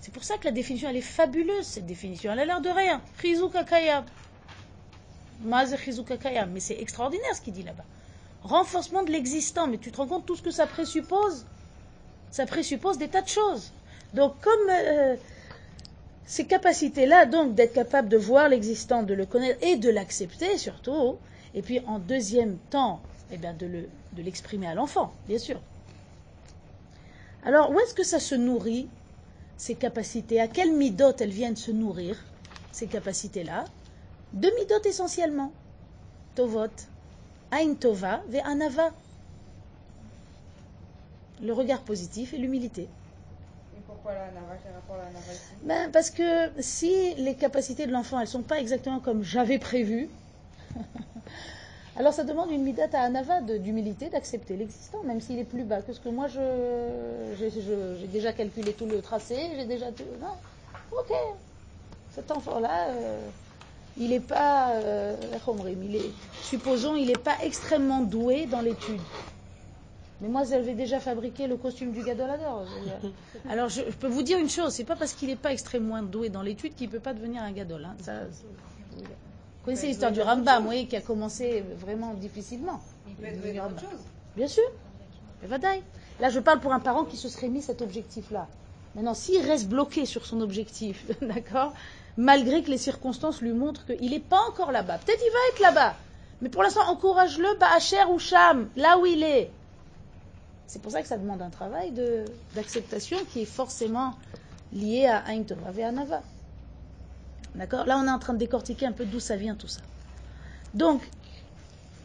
C'est 0.00 0.12
pour 0.12 0.24
ça 0.24 0.38
que 0.38 0.44
la 0.44 0.52
définition, 0.52 0.88
elle 0.88 0.96
est 0.96 1.00
fabuleuse, 1.00 1.66
cette 1.66 1.86
définition. 1.86 2.32
Elle 2.32 2.40
a 2.40 2.44
l'air 2.44 2.60
de 2.60 2.68
rien. 2.68 3.00
Mais 5.44 6.60
c'est 6.60 6.80
extraordinaire 6.80 7.34
ce 7.34 7.40
qu'il 7.40 7.52
dit 7.52 7.64
là-bas. 7.64 7.84
Renforcement 8.42 9.02
de 9.02 9.10
l'existant. 9.10 9.66
Mais 9.66 9.78
tu 9.78 9.90
te 9.90 9.96
rends 9.96 10.06
compte 10.06 10.26
tout 10.26 10.36
ce 10.36 10.42
que 10.42 10.52
ça 10.52 10.66
présuppose? 10.66 11.44
Ça 12.30 12.46
présuppose 12.46 12.98
des 12.98 13.08
tas 13.08 13.22
de 13.22 13.28
choses. 13.28 13.72
Donc, 14.14 14.40
comme 14.40 14.70
euh, 14.70 15.16
ces 16.24 16.46
capacités-là, 16.46 17.26
donc, 17.26 17.54
d'être 17.54 17.74
capable 17.74 18.08
de 18.08 18.16
voir 18.16 18.48
l'existant, 18.48 19.02
de 19.02 19.14
le 19.14 19.26
connaître 19.26 19.58
et 19.66 19.76
de 19.76 19.90
l'accepter 19.90 20.58
surtout, 20.58 21.16
et 21.54 21.62
puis 21.62 21.80
en 21.86 21.98
deuxième 21.98 22.58
temps, 22.70 23.00
eh 23.32 23.38
bien, 23.38 23.54
de 23.54 23.88
l'exprimer 24.22 24.68
à 24.68 24.74
l'enfant, 24.74 25.12
bien 25.26 25.38
sûr. 25.38 25.60
Alors, 27.46 27.70
où 27.70 27.78
est-ce 27.78 27.94
que 27.94 28.02
ça 28.02 28.18
se 28.18 28.34
nourrit, 28.34 28.88
ces 29.56 29.76
capacités? 29.76 30.40
À 30.40 30.48
quelles 30.48 30.72
midotes 30.72 31.20
elles 31.20 31.30
viennent 31.30 31.56
se 31.56 31.70
nourrir, 31.70 32.18
ces 32.72 32.88
capacités-là? 32.88 33.66
Deux 34.32 34.52
midotes 34.58 34.84
essentiellement. 34.84 35.52
Tovot, 36.34 36.66
Ain 37.52 37.74
Tova, 37.74 38.20
ve 38.28 38.40
Anava. 38.44 38.90
Le 41.40 41.52
regard 41.52 41.82
positif 41.82 42.34
et 42.34 42.38
l'humilité. 42.38 42.82
Et 42.82 43.80
pourquoi 43.86 44.12
la 44.12 44.26
nava? 44.32 44.56
Quel 44.64 44.72
rapport 44.72 44.96
à 44.96 45.04
la 45.04 45.10
nava 45.12 45.32
ici? 45.32 45.54
Ben, 45.62 45.90
parce 45.92 46.10
que 46.10 46.50
si 46.60 47.14
les 47.14 47.36
capacités 47.36 47.86
de 47.86 47.92
l'enfant, 47.92 48.18
elles 48.18 48.26
sont 48.26 48.42
pas 48.42 48.58
exactement 48.58 48.98
comme 48.98 49.22
j'avais 49.22 49.60
prévu, 49.60 50.08
alors 51.98 52.12
ça 52.12 52.24
demande 52.24 52.50
une 52.50 52.62
midate 52.62 52.94
à 52.94 53.02
Anava 53.02 53.40
d'humilité, 53.40 54.10
d'accepter 54.10 54.56
l'existant, 54.56 55.02
même 55.04 55.20
s'il 55.20 55.38
est 55.38 55.44
plus 55.44 55.64
bas 55.64 55.80
que 55.80 55.92
ce 55.94 56.00
que 56.00 56.10
moi, 56.10 56.26
je 56.28 56.40
j'ai 57.38 58.06
déjà 58.08 58.32
calculé 58.32 58.72
tout 58.72 58.86
le 58.86 59.00
tracé, 59.00 59.36
j'ai 59.56 59.64
déjà 59.64 59.90
tout... 59.92 60.04
Non, 60.20 60.34
ok, 60.92 61.12
cet 62.14 62.30
enfant-là, 62.30 62.88
euh, 62.88 63.28
il 63.96 64.10
n'est 64.10 64.20
pas... 64.20 64.72
euh, 64.72 65.16
il 65.82 65.96
est, 65.96 66.10
supposons, 66.42 66.96
il 66.96 67.06
n'est 67.06 67.14
pas 67.14 67.36
extrêmement 67.42 68.00
doué 68.00 68.46
dans 68.46 68.60
l'étude. 68.60 69.00
Mais 70.20 70.28
moi, 70.28 70.44
j'avais 70.44 70.74
déjà 70.74 70.98
fabriqué 70.98 71.46
le 71.46 71.56
costume 71.56 71.92
du 71.92 72.02
gadolador. 72.02 72.66
Alors, 73.50 73.68
je, 73.68 73.82
peux 73.82 74.06
vous 74.06 74.22
dire 74.22 74.38
une 74.38 74.48
chose, 74.48 74.72
c'est 74.72 74.84
pas 74.84 74.96
parce 74.96 75.12
qu'il 75.12 75.28
n'est 75.28 75.36
pas 75.36 75.52
extrêmement 75.52 76.02
doué 76.02 76.30
dans 76.30 76.42
l'étude 76.42 76.74
qu'il 76.74 76.86
ne 76.88 76.92
peut 76.92 77.00
pas 77.00 77.12
devenir 77.12 77.42
un 77.42 77.52
gadol. 77.52 77.86
Ça, 78.02 78.12
connaissez 79.66 79.88
l'histoire 79.88 80.12
du 80.12 80.22
Rambam, 80.22 80.66
oui, 80.68 80.86
qui 80.86 80.96
a 80.96 81.00
commencé 81.00 81.62
vraiment 81.78 82.14
difficilement. 82.14 82.80
Il 83.08 83.14
peut 83.16 83.26
être 83.26 83.66
autre 83.66 83.80
chose. 83.80 84.00
Bien 84.36 84.48
sûr. 84.48 84.64
Là, 86.20 86.30
je 86.30 86.40
parle 86.40 86.60
pour 86.60 86.72
un 86.72 86.80
parent 86.80 87.04
qui 87.04 87.16
se 87.16 87.28
serait 87.28 87.48
mis 87.48 87.60
cet 87.60 87.82
objectif-là. 87.82 88.46
Maintenant, 88.94 89.12
s'il 89.12 89.44
reste 89.44 89.68
bloqué 89.68 90.06
sur 90.06 90.24
son 90.24 90.40
objectif, 90.40 91.04
d'accord, 91.20 91.74
malgré 92.16 92.62
que 92.62 92.70
les 92.70 92.78
circonstances 92.78 93.42
lui 93.42 93.52
montrent 93.52 93.84
qu'il 93.84 94.10
n'est 94.10 94.20
pas 94.20 94.40
encore 94.48 94.72
là-bas, 94.72 94.98
peut-être 95.04 95.20
il 95.20 95.32
va 95.32 95.38
être 95.52 95.60
là-bas, 95.74 95.96
mais 96.40 96.48
pour 96.48 96.62
l'instant, 96.62 96.88
encourage-le, 96.88 97.58
Baacher 97.58 98.04
ou 98.10 98.18
Cham, 98.18 98.68
là 98.76 98.98
où 98.98 99.04
il 99.04 99.22
est. 99.22 99.50
C'est 100.66 100.80
pour 100.80 100.92
ça 100.92 101.02
que 101.02 101.08
ça 101.08 101.18
demande 101.18 101.42
un 101.42 101.50
travail 101.50 101.92
d'acceptation 102.54 103.18
qui 103.32 103.42
est 103.42 103.46
forcément 103.46 104.14
lié 104.72 105.06
à 105.06 105.24
Ain 105.28 105.42
Tova 105.42 105.70
et 105.76 105.84
à 105.84 105.92
Nava. 105.92 106.22
D'accord? 107.56 107.86
Là, 107.86 107.98
on 107.98 108.06
est 108.06 108.10
en 108.10 108.18
train 108.18 108.34
de 108.34 108.38
décortiquer 108.38 108.86
un 108.86 108.92
peu 108.92 109.04
d'où 109.04 109.20
ça 109.20 109.36
vient 109.36 109.54
tout 109.54 109.68
ça. 109.68 109.80
Donc, 110.74 111.02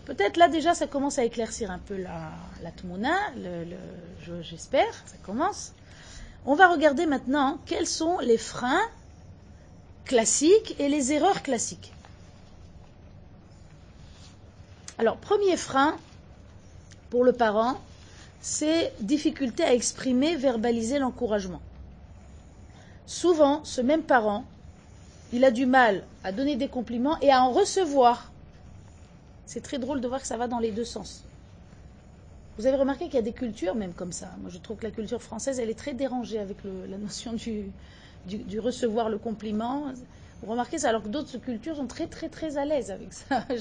Peut-être 0.06 0.38
là 0.38 0.50
déjà 0.50 0.74
ça 0.74 0.88
commence 0.88 1.20
à 1.20 1.24
éclaircir 1.24 1.70
un 1.70 1.78
peu 1.78 1.96
la, 1.96 2.32
la 2.64 2.72
tmouna, 2.72 3.14
j'espère, 4.42 4.92
ça 5.06 5.16
commence. 5.24 5.74
On 6.46 6.56
va 6.56 6.68
regarder 6.70 7.06
maintenant 7.06 7.60
quels 7.66 7.86
sont 7.88 8.18
les 8.20 8.38
freins 8.38 8.82
classiques 10.06 10.76
et 10.80 10.90
les 10.90 11.14
erreurs 11.14 11.44
classiques. 11.44 11.94
Alors, 14.98 15.18
premier 15.18 15.56
frein 15.56 15.96
pour 17.10 17.24
le 17.24 17.32
parent, 17.34 17.80
c'est 18.42 18.94
difficulté 19.02 19.64
à 19.64 19.74
exprimer, 19.74 20.36
verbaliser 20.36 20.98
l'encouragement. 21.00 21.62
Souvent, 23.06 23.64
ce 23.64 23.82
même 23.82 24.04
parent, 24.04 24.46
il 25.34 25.46
a 25.46 25.52
du 25.52 25.66
mal 25.66 26.04
à 26.24 26.32
donner 26.32 26.56
des 26.56 26.68
compliments 26.68 27.18
et 27.22 27.32
à 27.32 27.44
en 27.44 27.52
recevoir. 27.52 28.32
C'est 29.46 29.62
très 29.62 29.80
drôle 29.80 30.02
de 30.02 30.08
voir 30.08 30.22
que 30.22 30.28
ça 30.28 30.38
va 30.38 30.48
dans 30.48 30.60
les 30.60 30.72
deux 30.72 30.86
sens. 30.86 31.26
Vous 32.58 32.68
avez 32.68 32.78
remarqué 32.78 33.06
qu'il 33.06 33.16
y 33.16 33.20
a 33.20 33.24
des 33.24 33.32
cultures 33.32 33.76
même 33.76 33.94
comme 33.94 34.12
ça. 34.12 34.30
Moi, 34.42 34.50
je 34.50 34.58
trouve 34.58 34.78
que 34.78 34.84
la 34.84 34.92
culture 34.92 35.22
française, 35.22 35.60
elle 35.60 35.70
est 35.70 35.78
très 35.78 35.94
dérangée 35.94 36.40
avec 36.40 36.58
la 36.64 36.98
notion 36.98 37.34
du, 37.34 37.72
recevoir 38.60 39.10
le 39.10 39.18
compliment. 39.18 39.86
Vous 40.42 40.52
remarquez 40.52 40.78
ça, 40.78 40.90
alors 40.90 41.04
que 41.04 41.08
d'autres 41.08 41.38
cultures 41.38 41.76
sont 41.76 41.88
très, 41.88 42.08
très, 42.08 42.28
très 42.28 42.58
à 42.58 42.66
l'aise 42.66 42.92
avec 42.92 43.14
ça. 43.14 43.46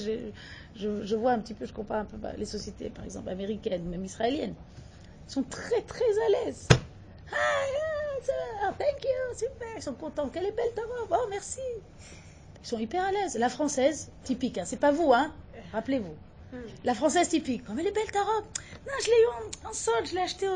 Je, 0.75 1.15
vois 1.15 1.31
un 1.31 1.39
petit 1.39 1.53
peu, 1.53 1.65
je 1.65 1.73
compare 1.73 1.99
un 1.99 2.05
peu 2.05 2.17
bah, 2.17 2.31
les 2.37 2.45
sociétés, 2.45 2.89
par 2.89 3.03
exemple, 3.05 3.29
américaines, 3.29 3.83
même 3.83 4.05
israéliennes. 4.05 4.55
Sont 5.27 5.43
très, 5.43 5.81
très 5.81 6.05
à 6.05 6.45
l'aise. 6.45 6.67
Ah, 7.31 7.90
ah, 8.63 8.73
thank 8.77 9.03
you, 9.03 9.35
super. 9.37 9.67
Ils 9.75 9.81
sont 9.81 9.93
contents. 9.93 10.29
Quelle 10.29 10.45
est 10.45 10.51
belle 10.51 10.73
ta 10.75 10.81
robe. 10.81 11.09
Oh, 11.11 11.27
merci. 11.29 11.59
Ils 12.63 12.67
sont 12.67 12.77
hyper 12.79 13.03
à 13.03 13.11
l'aise. 13.11 13.37
La 13.37 13.49
française, 13.49 14.11
typique, 14.23 14.57
hein. 14.57 14.63
c'est 14.65 14.79
pas 14.79 14.91
vous, 14.91 15.11
hein. 15.13 15.33
Rappelez-vous. 15.71 16.15
La 16.83 16.93
française 16.93 17.29
typique. 17.29 17.65
Comme 17.65 17.79
elle 17.79 17.87
est 17.87 17.91
belle 17.91 18.11
ta 18.11 18.21
robe. 18.23 18.43
Non, 18.85 18.93
je 19.01 19.05
l'ai 19.07 19.21
eu 19.21 19.27
en, 19.65 19.69
en 19.69 19.73
solde, 19.73 20.05
je 20.07 20.15
l'ai 20.15 20.21
acheté 20.21 20.47
au. 20.49 20.51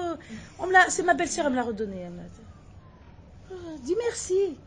on 0.59 0.67
me 0.67 0.73
l'a- 0.73 0.89
C'est 0.89 1.03
ma 1.03 1.13
belle-sœur, 1.13 1.45
elle 1.45 1.51
me 1.51 1.55
l'a 1.57 1.63
redonné. 1.63 2.01
Elle 2.01 2.11
me 2.11 2.17
l'a- 2.17 2.23
Ah, 3.51 3.55
dis 3.81 3.95
merci. 3.97 4.57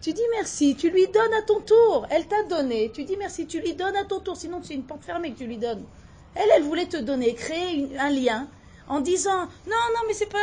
Tu 0.00 0.12
dis 0.14 0.22
merci, 0.30 0.76
tu 0.76 0.88
lui 0.90 1.08
donnes 1.08 1.34
à 1.34 1.42
ton 1.42 1.60
tour. 1.60 2.06
Elle 2.10 2.26
t'a 2.26 2.42
donné, 2.44 2.90
tu 2.94 3.04
dis 3.04 3.16
merci, 3.18 3.46
tu 3.46 3.60
lui 3.60 3.74
donnes 3.74 3.96
à 3.96 4.04
ton 4.04 4.20
tour. 4.20 4.36
Sinon, 4.36 4.62
c'est 4.62 4.74
une 4.74 4.84
porte 4.84 5.04
fermée 5.04 5.32
que 5.32 5.38
tu 5.38 5.46
lui 5.46 5.58
donnes. 5.58 5.84
Elle, 6.34 6.48
elle 6.56 6.62
voulait 6.62 6.86
te 6.86 6.96
donner, 6.96 7.34
créer 7.34 7.74
une- 7.74 7.98
un 7.98 8.08
lien 8.10 8.48
en 8.88 9.00
disant 9.00 9.40
non, 9.40 9.46
non, 9.94 10.00
mais 10.06 10.14
c'est 10.14 10.26
pas. 10.30 10.38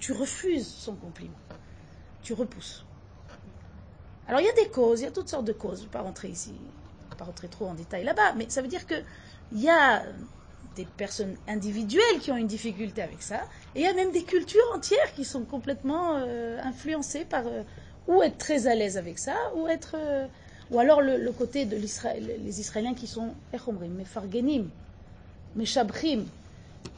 Tu 0.00 0.12
refuses 0.12 0.66
son 0.66 0.94
compliment. 0.94 1.36
Tu 2.22 2.32
repousses. 2.32 2.84
Alors, 4.26 4.40
il 4.40 4.46
y 4.46 4.50
a 4.50 4.52
des 4.52 4.68
causes, 4.68 5.00
il 5.00 5.04
y 5.04 5.06
a 5.06 5.10
toutes 5.10 5.28
sortes 5.28 5.44
de 5.44 5.52
causes. 5.52 5.78
Je 5.78 5.82
ne 5.82 5.86
vais 5.86 5.92
pas 5.92 6.02
rentrer 6.02 6.28
ici, 6.28 6.54
je 6.56 7.10
vais 7.10 7.16
pas 7.16 7.24
rentrer 7.24 7.48
trop 7.48 7.66
en 7.66 7.74
détail 7.74 8.04
là-bas, 8.04 8.34
mais 8.36 8.48
ça 8.48 8.62
veut 8.62 8.68
dire 8.68 8.86
qu'il 8.86 9.04
y 9.52 9.68
a 9.68 10.02
des 10.76 10.84
personnes 10.84 11.36
individuelles 11.48 12.20
qui 12.20 12.30
ont 12.30 12.36
une 12.36 12.46
difficulté 12.46 13.02
avec 13.02 13.22
ça, 13.22 13.40
et 13.74 13.80
il 13.80 13.82
y 13.82 13.88
a 13.88 13.92
même 13.92 14.12
des 14.12 14.22
cultures 14.22 14.62
entières 14.74 15.12
qui 15.14 15.24
sont 15.24 15.44
complètement 15.44 16.16
euh, 16.16 16.60
influencées 16.62 17.24
par 17.24 17.46
euh, 17.46 17.62
ou 18.06 18.22
être 18.22 18.38
très 18.38 18.66
à 18.68 18.74
l'aise 18.74 18.96
avec 18.96 19.18
ça, 19.18 19.34
ou 19.56 19.66
être. 19.68 19.96
euh, 19.96 20.26
ou 20.70 20.78
alors 20.78 21.02
le, 21.02 21.32
côté 21.32 21.64
de 21.64 21.76
l'Israël, 21.76 22.24
les 22.44 22.60
Israéliens 22.60 22.94
qui 22.94 23.08
sont 23.08 23.34
echomrim, 23.52 23.92
mefargenim, 23.92 24.70
meshabrim. 25.56 26.26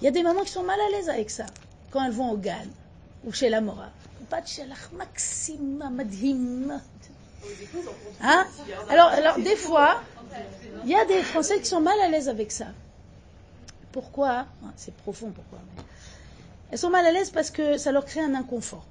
Il 0.00 0.04
y 0.04 0.08
a 0.08 0.10
des 0.10 0.22
mamans 0.22 0.42
qui 0.42 0.50
sont 0.50 0.62
mal 0.62 0.78
à 0.78 0.90
l'aise 0.90 1.08
avec 1.08 1.30
ça, 1.30 1.46
quand 1.90 2.04
elles 2.04 2.12
vont 2.12 2.32
au 2.32 2.36
Gan, 2.36 2.66
ou 3.24 3.32
chez 3.32 3.48
la 3.48 3.60
Mora. 3.60 3.90
Bat 4.30 4.46
shelach 4.46 4.92
maxima 4.92 5.90
madhim. 5.90 6.80
Hein? 8.20 8.46
Alors, 8.88 9.08
alors, 9.08 9.38
des 9.38 9.56
fois, 9.56 10.00
il 10.84 10.90
y 10.90 10.94
a 10.94 11.04
des 11.04 11.22
Français 11.22 11.58
qui 11.58 11.66
sont 11.66 11.80
mal 11.80 11.98
à 12.00 12.08
l'aise 12.08 12.28
avec 12.28 12.52
ça. 12.52 12.66
Pourquoi? 13.90 14.46
Ah, 14.64 14.72
C'est 14.76 14.94
profond, 14.94 15.30
pourquoi? 15.30 15.58
Elles 16.70 16.78
sont 16.78 16.90
mal 16.90 17.04
à 17.04 17.12
l'aise 17.12 17.30
parce 17.30 17.50
que 17.50 17.76
ça 17.76 17.92
leur 17.92 18.04
crée 18.04 18.20
un 18.20 18.34
inconfort. 18.34 18.86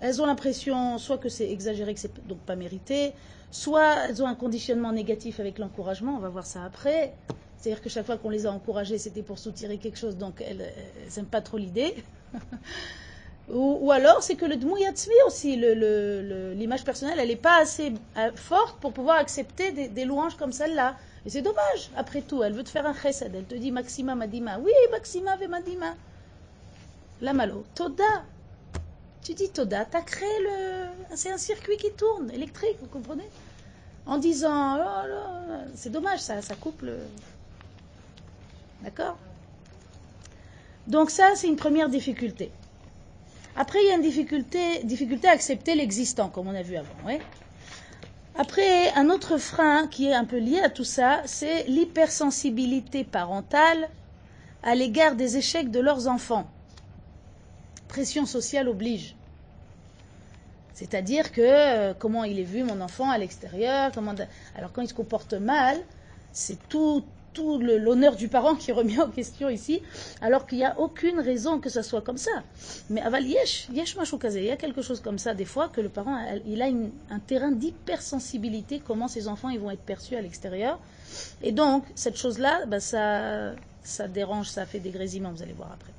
Elles 0.00 0.20
ont 0.22 0.26
l'impression 0.26 0.98
soit 0.98 1.18
que 1.18 1.28
c'est 1.28 1.50
exagéré, 1.50 1.94
que 1.94 2.00
c'est 2.00 2.26
donc 2.28 2.38
pas 2.38 2.56
mérité, 2.56 3.12
soit 3.50 4.08
elles 4.08 4.22
ont 4.22 4.26
un 4.26 4.34
conditionnement 4.34 4.92
négatif 4.92 5.40
avec 5.40 5.58
l'encouragement, 5.58 6.16
on 6.16 6.20
va 6.20 6.28
voir 6.28 6.46
ça 6.46 6.62
après. 6.64 7.14
C'est-à-dire 7.58 7.82
que 7.82 7.88
chaque 7.88 8.04
fois 8.04 8.18
qu'on 8.18 8.28
les 8.28 8.46
a 8.46 8.52
encouragées, 8.52 8.98
c'était 8.98 9.22
pour 9.22 9.38
soutirer 9.38 9.78
quelque 9.78 9.98
chose, 9.98 10.16
donc 10.18 10.42
elles 10.46 10.70
n'aiment 11.16 11.26
pas 11.26 11.40
trop 11.40 11.56
l'idée. 11.56 11.94
Ou, 13.50 13.92
alors, 13.92 14.22
c'est 14.22 14.36
que 14.36 14.46
le 14.46 14.56
aussi, 15.26 15.56
le- 15.56 15.74
le- 15.74 16.22
le- 16.22 16.52
l'image 16.54 16.82
personnelle, 16.82 17.18
elle 17.20 17.28
n'est 17.28 17.36
pas 17.36 17.60
assez 17.60 17.92
euh, 18.16 18.30
forte 18.34 18.80
pour 18.80 18.92
pouvoir 18.92 19.18
accepter 19.18 19.70
des, 19.72 20.04
louanges 20.06 20.36
comme 20.36 20.52
celle-là. 20.52 20.96
Et 21.26 21.30
c'est 21.30 21.42
dommage, 21.42 21.90
après 21.94 22.22
tout. 22.22 22.42
Elle 22.42 22.54
veut 22.54 22.64
te 22.64 22.70
faire 22.70 22.86
un 22.86 22.94
chesed. 22.94 23.34
Elle 23.34 23.44
te 23.44 23.54
dit 23.54 23.70
Maxima 23.70 24.14
Madima. 24.14 24.58
Oui, 24.58 24.72
Maxima 24.90 25.36
ve 25.36 25.46
Madima. 25.48 25.94
La 27.20 27.34
malo. 27.34 27.64
Toda. 27.74 28.24
Tu 29.22 29.34
dis 29.34 29.50
Toda, 29.50 29.84
tu 29.84 29.96
as 29.96 30.02
créé 30.02 30.40
le. 30.42 30.86
C'est 31.14 31.30
un 31.30 31.38
circuit 31.38 31.76
qui 31.76 31.90
tourne, 31.92 32.30
électrique, 32.30 32.76
vous 32.80 32.86
comprenez? 32.88 33.28
En 34.06 34.18
disant 34.18 34.78
Oh 34.78 35.68
c'est 35.74 35.90
dommage, 35.90 36.20
ça, 36.20 36.40
ça 36.40 36.54
coupe 36.54 36.80
le. 36.82 36.98
D'accord? 38.82 39.18
Donc, 40.86 41.10
ça, 41.10 41.30
c'est 41.34 41.48
une 41.48 41.56
première 41.56 41.88
difficulté. 41.88 42.50
Après, 43.56 43.78
il 43.82 43.88
y 43.88 43.90
a 43.92 43.94
une 43.94 44.02
difficulté, 44.02 45.28
à 45.28 45.30
accepter 45.30 45.74
l'existant, 45.74 46.28
comme 46.28 46.48
on 46.48 46.54
a 46.54 46.62
vu 46.62 46.76
avant. 46.76 46.94
Après, 48.36 48.92
un 48.94 49.10
autre 49.10 49.38
frein 49.38 49.86
qui 49.86 50.08
est 50.08 50.14
un 50.14 50.24
peu 50.24 50.38
lié 50.38 50.60
à 50.60 50.68
tout 50.68 50.84
ça, 50.84 51.22
c'est 51.24 51.64
l'hypersensibilité 51.64 53.04
parentale 53.04 53.88
à 54.64 54.74
l'égard 54.74 55.14
des 55.14 55.36
échecs 55.36 55.70
de 55.70 55.78
leurs 55.78 56.08
enfants. 56.08 56.50
Pression 57.86 58.26
sociale 58.26 58.68
oblige. 58.68 59.14
C'est-à-dire 60.72 61.30
que 61.30 61.40
euh, 61.40 61.94
comment 61.96 62.24
il 62.24 62.40
est 62.40 62.44
vu 62.44 62.64
mon 62.64 62.80
enfant 62.80 63.08
à 63.08 63.18
l'extérieur, 63.18 63.92
alors 64.56 64.72
quand 64.72 64.82
il 64.82 64.88
se 64.88 64.94
comporte 64.94 65.34
mal, 65.34 65.78
c'est 66.32 66.58
tout 66.68 67.04
tout 67.34 67.58
l'honneur 67.58 68.16
du 68.16 68.28
parent 68.28 68.54
qui 68.54 68.70
est 68.70 68.74
remis 68.74 68.98
en 69.00 69.10
question 69.10 69.50
ici, 69.50 69.82
alors 70.22 70.46
qu'il 70.46 70.58
n'y 70.58 70.64
a 70.64 70.78
aucune 70.78 71.20
raison 71.20 71.58
que 71.60 71.68
ça 71.68 71.82
soit 71.82 72.00
comme 72.00 72.16
ça. 72.16 72.30
Mais 72.88 73.02
aval 73.02 73.26
yesh, 73.26 73.68
yesh 73.72 73.96
il 74.22 74.44
y 74.44 74.50
a 74.50 74.56
quelque 74.56 74.80
chose 74.80 75.00
comme 75.00 75.18
ça 75.18 75.34
des 75.34 75.44
fois 75.44 75.68
que 75.68 75.80
le 75.80 75.88
parent 75.88 76.16
il 76.46 76.62
a 76.62 76.66
un 76.66 77.18
terrain 77.18 77.50
d'hypersensibilité 77.50 78.80
comment 78.84 79.08
ses 79.08 79.28
enfants 79.28 79.50
ils 79.50 79.60
vont 79.60 79.70
être 79.70 79.82
perçus 79.82 80.16
à 80.16 80.22
l'extérieur. 80.22 80.78
Et 81.42 81.52
donc 81.52 81.84
cette 81.94 82.16
chose-là, 82.16 82.64
bah, 82.66 82.80
ça 82.80 83.54
dérange, 84.08 84.48
ça 84.48 84.64
fait 84.64 84.80
des 84.80 84.90
grésillements, 84.90 85.32
vous 85.32 85.42
allez 85.42 85.52
voir 85.52 85.72
après. 85.72 85.92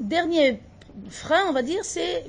Dernier 0.00 0.60
frein, 1.08 1.44
on 1.48 1.52
va 1.52 1.62
dire, 1.62 1.84
c'est 1.84 2.24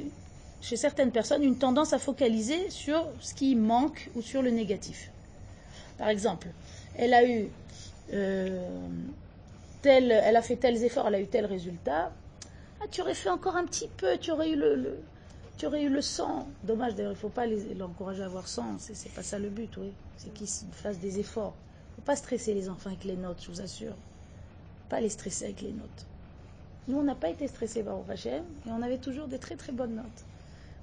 chez 0.62 0.78
certaines 0.78 1.12
personnes 1.12 1.44
une 1.44 1.58
tendance 1.58 1.94
à 1.94 2.00
focaliser 2.00 2.70
sur 2.70 3.08
ce 3.20 3.34
qui 3.34 3.56
manque 3.56 4.10
ou 4.16 4.22
sur 4.22 4.42
le 4.42 4.52
négatif. 4.52 5.12
Par 5.98 6.10
exemple, 6.10 6.48
elle 6.98 7.14
a 7.14 7.28
eu 7.28 7.50
euh, 8.14 8.80
elle 9.88 10.36
a 10.36 10.42
fait 10.42 10.56
tels 10.56 10.84
efforts, 10.84 11.08
elle 11.08 11.16
a 11.16 11.22
eu 11.22 11.28
tel 11.28 11.46
résultat. 11.46 12.12
Ah, 12.82 12.86
tu 12.92 13.02
aurais 13.02 13.14
fait 13.14 13.30
encore 13.30 13.56
un 13.56 13.66
petit 13.66 13.88
peu, 13.88 14.18
tu 14.18 14.32
aurais 14.32 14.50
eu 14.50 14.56
le, 14.56 15.00
tu 15.58 15.66
aurais 15.66 15.84
eu 15.84 15.90
le 15.90 16.02
sang. 16.02 16.48
Dommage 16.64 16.96
d'ailleurs, 16.96 17.12
il 17.12 17.16
ne 17.16 17.20
faut 17.20 17.30
pas 17.30 17.46
l'encourager 17.46 18.24
à 18.24 18.26
avoir 18.26 18.48
sang, 18.48 18.78
c'est 18.80 19.14
pas 19.14 19.24
ça 19.24 19.40
le 19.40 19.50
but, 19.50 19.76
oui. 19.78 19.94
C'est 20.18 20.34
qu'ils 20.34 20.48
fassent 20.72 21.00
des 21.00 21.20
efforts. 21.20 21.54
Il 21.58 21.92
ne 21.92 21.96
faut 21.98 22.06
pas 22.06 22.16
stresser 22.16 22.54
les 22.54 22.70
enfants 22.70 22.90
avec 22.90 23.04
les 23.04 23.16
notes, 23.16 23.42
je 23.42 23.52
vous 23.52 23.62
assure. 23.62 23.96
Pas 24.90 25.02
les 25.02 25.10
stresser 25.10 25.46
avec 25.46 25.62
les 25.62 25.72
notes. 25.72 26.06
Nous, 26.88 26.98
on 26.98 27.04
n'a 27.04 27.16
pas 27.16 27.30
été 27.30 27.48
stressés 27.48 27.84
par 27.84 27.98
Hachem 28.10 28.44
et 28.66 28.70
on 28.70 28.82
avait 28.82 29.00
toujours 29.00 29.28
des 29.28 29.40
très 29.40 29.56
très 29.56 29.72
bonnes 29.72 29.96
notes. 29.96 30.26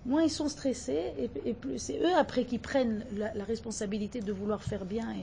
Moins 0.04 0.22
ils 0.22 0.30
sont 0.30 0.48
stressés 0.48 1.12
et, 1.44 1.54
plus 1.54 1.78
c'est 1.78 1.98
eux 2.00 2.14
après 2.16 2.44
qui 2.44 2.58
prennent 2.58 3.04
la, 3.16 3.44
responsabilité 3.44 4.20
de 4.20 4.32
vouloir 4.32 4.62
faire 4.62 4.84
bien 4.84 5.14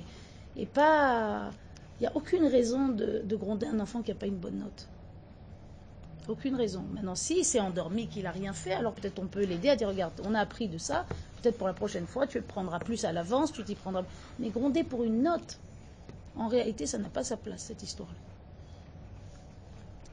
et, 0.55 0.65
pas. 0.65 1.51
Il 1.99 2.03
n'y 2.03 2.07
a 2.07 2.15
aucune 2.15 2.45
raison 2.45 2.87
de, 2.87 3.35
gronder 3.35 3.67
un 3.67 3.79
enfant 3.81 4.01
qui 4.01 4.11
n'a 4.11 4.15
pas 4.15 4.27
une 4.27 4.37
bonne 4.37 4.59
note. 4.59 4.87
Aucune 6.29 6.55
raison. 6.55 6.85
Maintenant, 6.93 7.15
s'il 7.15 7.43
s'est 7.43 7.59
endormi, 7.59 8.07
qu'il 8.07 8.23
n'a 8.23 8.31
rien 8.31 8.53
fait, 8.53 8.71
alors 8.71 8.93
peut-être 8.93 9.19
on 9.19 9.27
peut 9.27 9.43
l'aider 9.43 9.67
à 9.67 9.75
dire 9.75 9.89
regarde, 9.89 10.13
on 10.23 10.33
a 10.33 10.39
appris 10.39 10.69
de 10.69 10.77
ça, 10.77 11.05
peut-être 11.41 11.57
pour 11.57 11.67
la 11.67 11.73
prochaine 11.73 12.05
fois, 12.05 12.27
tu 12.27 12.41
prendras 12.41 12.79
plus 12.79 13.03
à 13.03 13.11
l'avance, 13.11 13.51
tu 13.51 13.63
t'y 13.63 13.75
prendras. 13.75 14.03
Mais 14.37 14.49
gronder 14.49 14.83
pour 14.83 15.03
une 15.03 15.23
note, 15.23 15.59
en 16.37 16.47
réalité, 16.47 16.85
ça 16.85 16.99
n'a 16.99 17.09
pas 17.09 17.23
sa 17.23 17.35
place, 17.35 17.63
cette 17.63 17.83
histoire-là. 17.83 18.15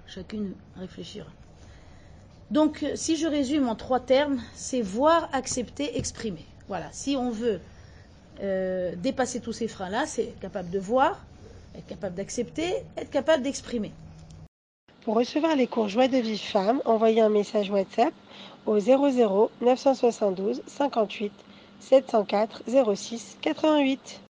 Chacune 0.07 0.55
réfléchira. 0.77 1.31
Donc, 2.51 2.83
euh, 2.83 2.93
si 2.95 3.17
je 3.17 3.27
résume 3.27 3.69
en 3.69 3.75
trois 3.75 4.01
termes, 4.01 4.41
c'est 4.55 4.81
voir, 4.81 5.29
accepter, 5.33 5.99
exprimer. 5.99 6.45
Voilà, 6.69 6.87
si 6.93 7.17
on 7.17 7.31
veut 7.31 7.61
euh, 8.43 8.95
dépasser 8.97 9.41
tous 9.41 9.53
ces 9.53 9.69
freins-là, 9.69 10.07
c'est 10.07 10.33
capable 10.41 10.71
de 10.71 10.79
voir, 10.79 11.25
être 11.77 11.87
capable 11.87 12.15
d'accepter, 12.15 12.75
être 12.97 13.11
capable 13.11 13.43
d'exprimer. 13.43 13.93
Pour 15.03 15.17
recevoir 15.17 15.57
les 15.57 15.67
cours 15.67 15.89
Joie 15.89 16.09
de 16.09 16.19
vie 16.19 16.39
femme, 16.39 16.81
envoyez 16.85 17.21
un 17.21 17.29
message 17.29 17.71
WhatsApp 17.71 18.13
au 18.67 18.79
00 18.79 19.51
972 19.61 20.63
58 20.67 21.33
704 21.81 22.63
06 22.95 23.39
88. 23.41 24.21